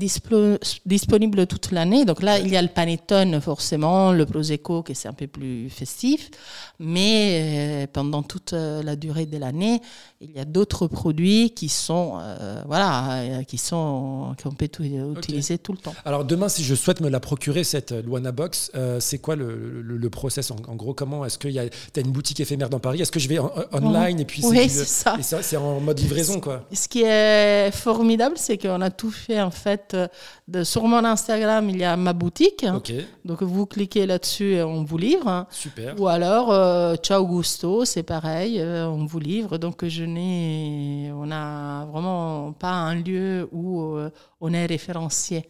disponible 0.87 1.47
toute 1.47 1.71
l'année. 1.73 2.05
Donc 2.05 2.23
là, 2.23 2.39
il 2.39 2.49
y 2.49 2.57
a 2.57 2.63
le 2.63 2.69
panettone, 2.69 3.41
forcément, 3.41 4.13
le 4.13 4.27
prosecco, 4.27 4.83
qui 4.83 4.95
c'est 4.95 5.09
un 5.09 5.13
peu 5.15 5.27
plus 5.27 5.71
festif. 5.71 6.31
Mais 6.79 7.85
euh, 7.85 7.87
pendant 7.93 8.23
toute 8.23 8.53
euh, 8.53 8.83
la 8.83 8.97
durée 8.97 9.27
de 9.27 9.39
l'année, 9.39 9.81
il 10.21 10.31
y 10.33 10.39
a 10.39 10.45
d'autres 10.45 10.87
produits 10.87 11.51
qui 11.51 11.69
sont, 11.69 12.19
euh, 12.21 12.63
voilà, 12.67 13.13
euh, 13.23 13.43
qui 13.45 13.59
sont, 13.59 14.35
qu'on 14.43 14.53
peut 14.53 14.69
tout- 14.69 14.83
utiliser 14.85 15.59
tout 15.59 15.73
le 15.73 15.79
temps. 15.79 15.95
Alors 16.05 16.25
demain, 16.25 16.49
si 16.49 16.63
je 16.65 16.75
souhaite 16.75 17.01
me 17.01 17.09
la 17.09 17.21
procurer, 17.21 17.65
cette 17.65 17.93
euh, 17.93 18.03
Luana 18.03 18.33
Box, 18.33 18.71
euh, 18.75 19.01
c'est 19.01 19.19
quoi 19.19 19.37
le, 19.37 19.81
le, 19.83 19.94
le 19.97 20.11
process 20.11 20.51
en, 20.51 20.57
en 20.69 20.75
gros 20.75 20.95
Comment 20.95 21.25
est-ce 21.25 21.39
y 21.49 21.59
a 21.59 21.63
as 21.65 22.01
une 22.01 22.13
boutique 22.13 22.41
éphémère 22.41 22.69
dans 22.71 22.79
Paris 22.81 23.01
Est-ce 23.03 23.13
que 23.13 23.21
je 23.21 23.29
vais 23.29 23.39
en- 23.39 23.51
en- 23.73 23.83
online 23.85 24.21
et 24.21 24.25
puis 24.25 24.43
Oui, 24.45 24.69
c'est 24.69 24.85
ça. 24.85 25.17
et 25.19 25.23
ça, 25.23 25.43
c'est 25.43 25.57
en 25.57 25.81
mode 25.81 25.99
livraison 26.01 26.41
quoi 26.41 26.65
Ce 26.73 26.89
qui 26.89 27.03
est 27.03 27.71
formidable, 27.75 28.37
c'est 28.39 28.59
qu'on 28.59 28.81
a 28.81 28.91
tout 28.91 29.11
fait, 29.11 29.41
en 29.41 29.51
fait, 29.51 29.93
euh, 29.95 30.09
de, 30.49 30.65
sur 30.65 30.85
mon 30.85 31.05
Instagram, 31.05 31.69
il 31.71 31.79
y 31.79 31.85
a 31.85 31.97
ma 31.97 32.13
boutique. 32.13 32.65
Ok, 32.75 32.93
Donc 33.25 33.43
vous 33.43 33.67
cliquez 33.67 34.07
là-dessus 34.07 34.55
et 34.55 34.63
on 34.63 34.85
vous 34.85 34.99
livre. 34.99 35.47
super. 35.51 35.99
Ou 36.01 36.09
alors, 36.09 36.51
euh, 36.53 36.97
Ciao 36.97 37.27
Gusto, 37.27 37.85
c'est 37.85 38.03
pareil, 38.03 38.61
euh, 38.61 38.87
on 38.89 39.07
vous 39.07 39.19
livre. 39.19 39.59
Donc, 39.59 39.85
je 39.87 40.05
n'ai, 40.05 41.11
on 41.13 41.27
n'a 41.27 41.87
vraiment 41.91 42.53
pas 42.53 42.73
un 42.73 42.95
lieu 42.97 43.49
où 43.53 43.95
euh, 43.97 44.11
on 44.41 44.53
est 44.53 44.67
référencié. 44.67 45.47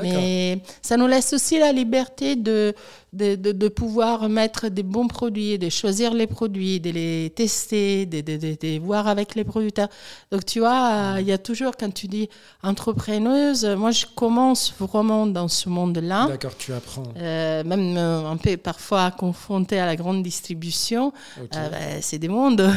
Mais 0.00 0.62
ça 0.80 0.96
nous 0.96 1.06
laisse 1.06 1.32
aussi 1.34 1.58
la 1.58 1.70
liberté 1.70 2.34
de, 2.34 2.74
de, 3.12 3.34
de, 3.34 3.68
pouvoir 3.68 4.28
mettre 4.30 4.68
des 4.68 4.82
bons 4.82 5.06
produits, 5.06 5.58
de 5.58 5.68
choisir 5.68 6.14
les 6.14 6.26
produits, 6.26 6.80
de 6.80 6.90
les 6.90 7.32
tester, 7.36 8.06
de, 8.06 8.20
de 8.22 8.78
voir 8.78 9.06
avec 9.06 9.34
les 9.34 9.44
producteurs. 9.44 9.88
Donc 10.30 10.46
tu 10.46 10.60
vois, 10.60 11.16
il 11.18 11.26
y 11.26 11.32
a 11.32 11.38
toujours, 11.38 11.76
quand 11.78 11.92
tu 11.92 12.08
dis 12.08 12.30
entrepreneuse, 12.62 13.66
moi 13.66 13.90
je 13.90 14.06
commence 14.06 14.72
vraiment 14.78 15.26
dans 15.26 15.48
ce 15.48 15.68
monde-là. 15.68 16.26
D'accord, 16.26 16.56
tu 16.56 16.72
apprends. 16.72 17.02
Euh, 17.18 17.62
même 17.64 17.96
euh, 17.98 18.30
un 18.30 18.36
peu 18.38 18.56
parfois 18.56 19.10
confronté 19.10 19.78
à 19.78 19.84
la 19.84 19.96
grande 19.96 20.22
distribution, 20.22 21.12
euh, 21.38 21.68
ben, 21.68 21.98
c'est 22.00 22.18
des 22.18 22.28
mondes. 22.28 22.72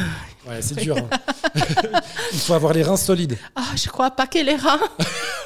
Ouais, 0.46 0.60
c'est 0.60 0.74
dur. 0.82 0.96
Hein. 0.98 1.08
il 2.32 2.38
faut 2.38 2.54
avoir 2.54 2.74
les 2.74 2.82
reins 2.82 2.96
solides. 2.96 3.38
Ah, 3.54 3.62
je 3.74 3.88
crois 3.88 4.10
pas 4.10 4.26
que 4.26 4.38
les 4.38 4.56
reins. 4.56 4.80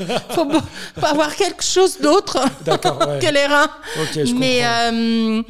Il 0.01 0.07
faut, 0.31 0.51
faut 0.51 1.07
avoir 1.07 1.35
quelque 1.61 1.73
chose 1.73 1.99
d'autre 2.01 2.39
que 2.65 3.33
les 3.33 3.47
reins. 3.47 3.71
mais 4.37 4.61
euh, 4.65 5.43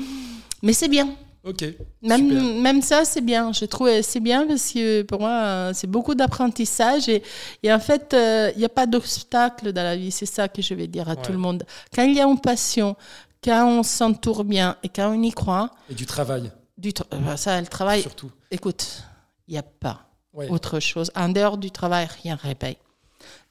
mais 0.63 0.73
c'est 0.73 0.89
bien. 0.89 1.15
Ok. 1.43 1.65
Même, 2.03 2.61
même 2.61 2.83
ça, 2.83 3.07
c'est 3.07 3.23
bien. 3.23 3.51
Je 3.53 3.65
trouve 3.65 3.89
c'est 4.03 4.21
bien 4.21 4.47
parce 4.47 4.73
que 4.73 5.03
pour 5.03 5.21
moi, 5.21 5.71
c'est 5.73 5.87
beaucoup 5.87 6.15
d'apprentissage 6.15 7.09
et, 7.09 7.23
et, 7.63 7.73
en 7.73 7.81
fait, 7.81 8.13
euh, 8.13 8.51
il 8.55 8.59
n'y 8.59 8.65
a 8.67 8.69
pas 8.69 8.87
d'obstacle 8.87 9.73
dans 9.73 9.83
la 9.83 9.97
vie. 9.97 10.11
C'est 10.11 10.27
ça 10.27 10.49
que 10.49 10.61
je 10.61 10.75
vais 10.75 10.87
dire 10.87 11.09
à 11.09 11.17
tout 11.17 11.33
le 11.33 11.39
monde. 11.39 11.65
Quand 11.95 12.03
il 12.03 12.15
y 12.15 12.21
a 12.21 12.27
une 12.27 12.41
passion, 12.41 12.95
quand 13.43 13.67
on 13.67 13.83
s'entoure 13.83 14.45
bien 14.45 14.77
et 14.83 14.91
quand 14.91 15.11
on 15.17 15.23
y 15.23 15.31
croit. 15.31 15.71
Et 15.89 15.95
du 15.95 16.05
travail. 16.05 16.51
Du 16.77 16.93
euh, 17.13 17.37
ça, 17.37 17.59
le 17.59 17.67
travail. 17.67 18.03
Surtout. 18.03 18.31
Écoute, 18.51 19.05
il 19.49 19.53
n'y 19.53 19.59
a 19.59 19.63
pas 19.63 20.11
autre 20.35 20.79
chose. 20.79 21.11
En 21.15 21.31
dehors 21.31 21.57
du 21.57 21.71
travail, 21.71 22.07
rien 22.23 22.39
ne 22.43 22.49
répaye. 22.49 22.77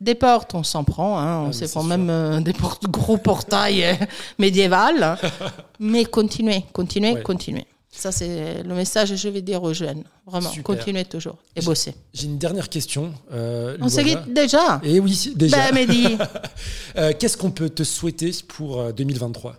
Des 0.01 0.15
portes, 0.15 0.55
on 0.55 0.63
s'en 0.63 0.83
prend. 0.83 1.19
Hein, 1.19 1.49
on 1.49 1.51
ah, 1.51 1.83
même 1.83 2.09
euh, 2.09 2.39
des 2.39 2.53
portes, 2.53 2.85
gros 2.85 3.17
portails 3.17 3.83
euh, 3.83 3.93
médiévales. 4.39 5.17
mais 5.79 6.05
continuez, 6.05 6.63
continuez, 6.73 7.21
continuez. 7.21 7.65
Ça, 7.91 8.11
c'est 8.11 8.63
le 8.63 8.75
message 8.75 9.09
que 9.09 9.15
je 9.15 9.27
vais 9.29 9.41
dire 9.41 9.61
aux 9.63 9.73
jeunes. 9.73 10.03
Vraiment, 10.25 10.51
continuez 10.63 11.05
toujours 11.05 11.37
et 11.55 11.61
bossez. 11.61 11.95
J'ai 12.13 12.27
une 12.27 12.37
dernière 12.37 12.69
question. 12.69 13.13
Euh, 13.33 13.77
on 13.81 13.89
s'est 13.89 14.05
déjà 14.27 14.79
Et 14.83 14.95
eh 14.95 14.99
oui, 14.99 15.33
déjà. 15.35 15.71
Ben, 15.71 15.87
Qu'est-ce 17.19 17.35
qu'on 17.35 17.51
peut 17.51 17.69
te 17.69 17.83
souhaiter 17.83 18.31
pour 18.47 18.93
2023 18.93 19.55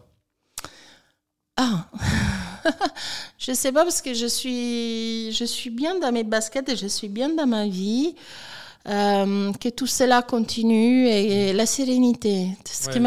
Ah 1.57 1.87
Je 3.39 3.53
sais 3.53 3.73
pas 3.73 3.85
parce 3.85 4.01
que 4.01 4.15
je 4.15 4.27
suis, 4.27 5.33
je 5.33 5.45
suis 5.45 5.71
bien 5.71 5.99
dans 5.99 6.13
mes 6.13 6.25
baskets 6.25 6.69
et 6.69 6.77
je 6.77 6.87
suis 6.87 7.09
bien 7.09 7.31
dans 7.31 7.47
ma 7.47 7.67
vie. 7.67 8.15
Euh, 8.89 9.53
que 9.61 9.69
tout 9.69 9.87
cela 9.87 10.23
continue 10.23 11.07
et, 11.07 11.53
la 11.53 11.67
sérénité. 11.67 12.49
Ce 12.65 12.89
qui 12.89 12.99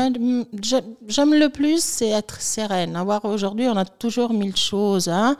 j'aime 1.07 1.33
le 1.33 1.47
plus, 1.47 1.83
c'est 1.83 2.09
être 2.09 2.41
sereine. 2.41 2.95
Avoir 2.95 3.25
aujourd'hui, 3.25 3.67
on 3.67 3.75
a 3.75 3.85
toujours 3.85 4.33
mille 4.33 4.55
choses, 4.55 5.07
hein, 5.07 5.35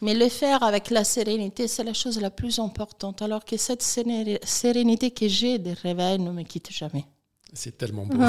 mais 0.00 0.14
le 0.14 0.30
faire 0.30 0.62
avec 0.62 0.88
la 0.88 1.04
sérénité, 1.04 1.68
c'est 1.68 1.84
la 1.84 1.92
chose 1.92 2.18
la 2.20 2.30
plus 2.30 2.58
importante. 2.58 3.20
Alors 3.20 3.44
que 3.44 3.58
cette 3.58 3.82
sérénité 3.82 5.10
que 5.10 5.28
j'ai 5.28 5.58
des 5.58 5.74
réveils 5.74 6.20
ne 6.20 6.30
me 6.30 6.42
quitte 6.42 6.72
jamais. 6.72 7.04
C'est 7.52 7.78
tellement 7.78 8.04
beau. 8.04 8.18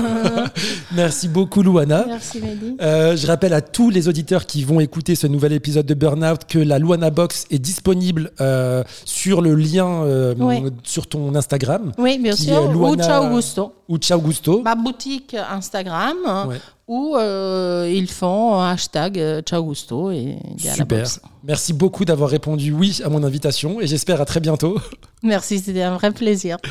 Merci 0.96 1.28
beaucoup, 1.28 1.62
Louana. 1.62 2.06
Merci, 2.08 2.40
Mehdi. 2.40 2.78
Euh, 2.82 3.18
je 3.18 3.28
rappelle 3.28 3.54
à 3.54 3.62
tous 3.62 3.90
les 3.90 4.08
auditeurs 4.08 4.46
qui 4.46 4.64
vont 4.64 4.80
écouter 4.80 5.16
ce 5.16 5.28
nouvel 5.28 5.54
épisode 5.54 5.86
de 5.86 5.94
Burnout 5.94 6.46
que 6.48 6.60
la 6.60 6.80
Louana 6.80 7.10
Box 7.10 7.46
est 7.52 7.60
disponible 7.60 8.32
euh, 8.40 8.84
sur 9.06 9.42
le 9.42 9.56
lien 9.56 10.04
euh, 10.04 10.70
sur 10.84 11.08
ton 11.08 11.36
Instagram. 11.36 11.92
Oui, 11.98 12.20
bien 12.20 12.36
sûr. 12.36 12.70
Ou 12.76 12.96
Ciao 12.96 13.30
Gusto. 13.30 13.74
Ou 13.90 13.98
Ciao 13.98 14.22
Gusto. 14.22 14.62
Ma 14.62 14.76
boutique 14.76 15.36
Instagram. 15.36 16.50
Où 16.88 17.18
ils 17.18 18.10
font 18.10 18.62
hashtag 18.62 19.42
Ciao 19.46 19.64
Gusto 19.64 20.12
et 20.12 20.38
Super. 20.58 21.06
Merci 21.44 21.74
beaucoup 21.74 22.06
d'avoir 22.06 22.30
répondu 22.30 22.72
oui 22.72 23.02
à 23.04 23.10
mon 23.10 23.24
invitation 23.24 23.82
et 23.82 23.88
j'espère 23.88 24.22
à 24.22 24.26
très 24.26 24.40
bientôt. 24.40 24.78
Merci, 25.24 25.60
c'était 25.60 25.84
un 25.84 25.96
vrai 25.96 26.12
plaisir. 26.12 26.58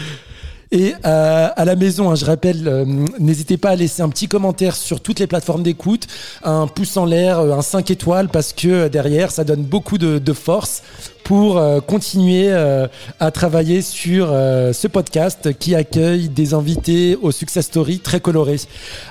Et 0.73 0.95
euh, 1.05 1.49
à 1.55 1.65
la 1.65 1.77
maison, 1.77 2.11
hein, 2.11 2.17
je 2.17 2.25
rappelle, 2.25 2.67
euh, 2.67 2.85
n'hésitez 3.21 3.57
pas 3.57 3.71
à 3.71 3.77
laisser 3.77 4.03
un 4.03 4.09
petit 4.09 4.27
commentaire 4.27 4.75
sur 4.75 5.01
toutes 5.01 5.21
les 5.21 5.27
plateformes 5.27 5.63
d'écoute, 5.63 6.07
un 6.43 6.67
pouce 6.67 6.97
en 6.97 7.05
l'air, 7.05 7.39
euh, 7.39 7.53
un 7.53 7.63
5 7.63 7.91
étoiles, 7.91 8.29
parce 8.29 8.53
que 8.53 8.89
derrière, 8.89 9.31
ça 9.31 9.45
donne 9.45 9.63
beaucoup 9.63 9.99
de, 9.99 10.19
de 10.19 10.33
force 10.33 10.83
pour 11.25 11.61
continuer 11.89 12.53
à 12.53 13.31
travailler 13.33 13.83
sur 13.83 14.29
ce 14.29 14.87
podcast 14.87 15.59
qui 15.59 15.75
accueille 15.75 16.29
des 16.29 16.55
invités 16.55 17.19
aux 17.21 17.33
success 17.33 17.67
stories 17.67 17.99
très 17.99 18.21
colorés. 18.21 18.61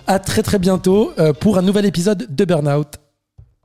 À 0.07 0.19
très 0.19 0.41
très 0.41 0.57
bientôt 0.57 1.11
pour 1.41 1.57
un 1.57 1.61
nouvel 1.61 1.85
épisode 1.85 2.25
de 2.29 2.45
Burnout. 2.45 3.04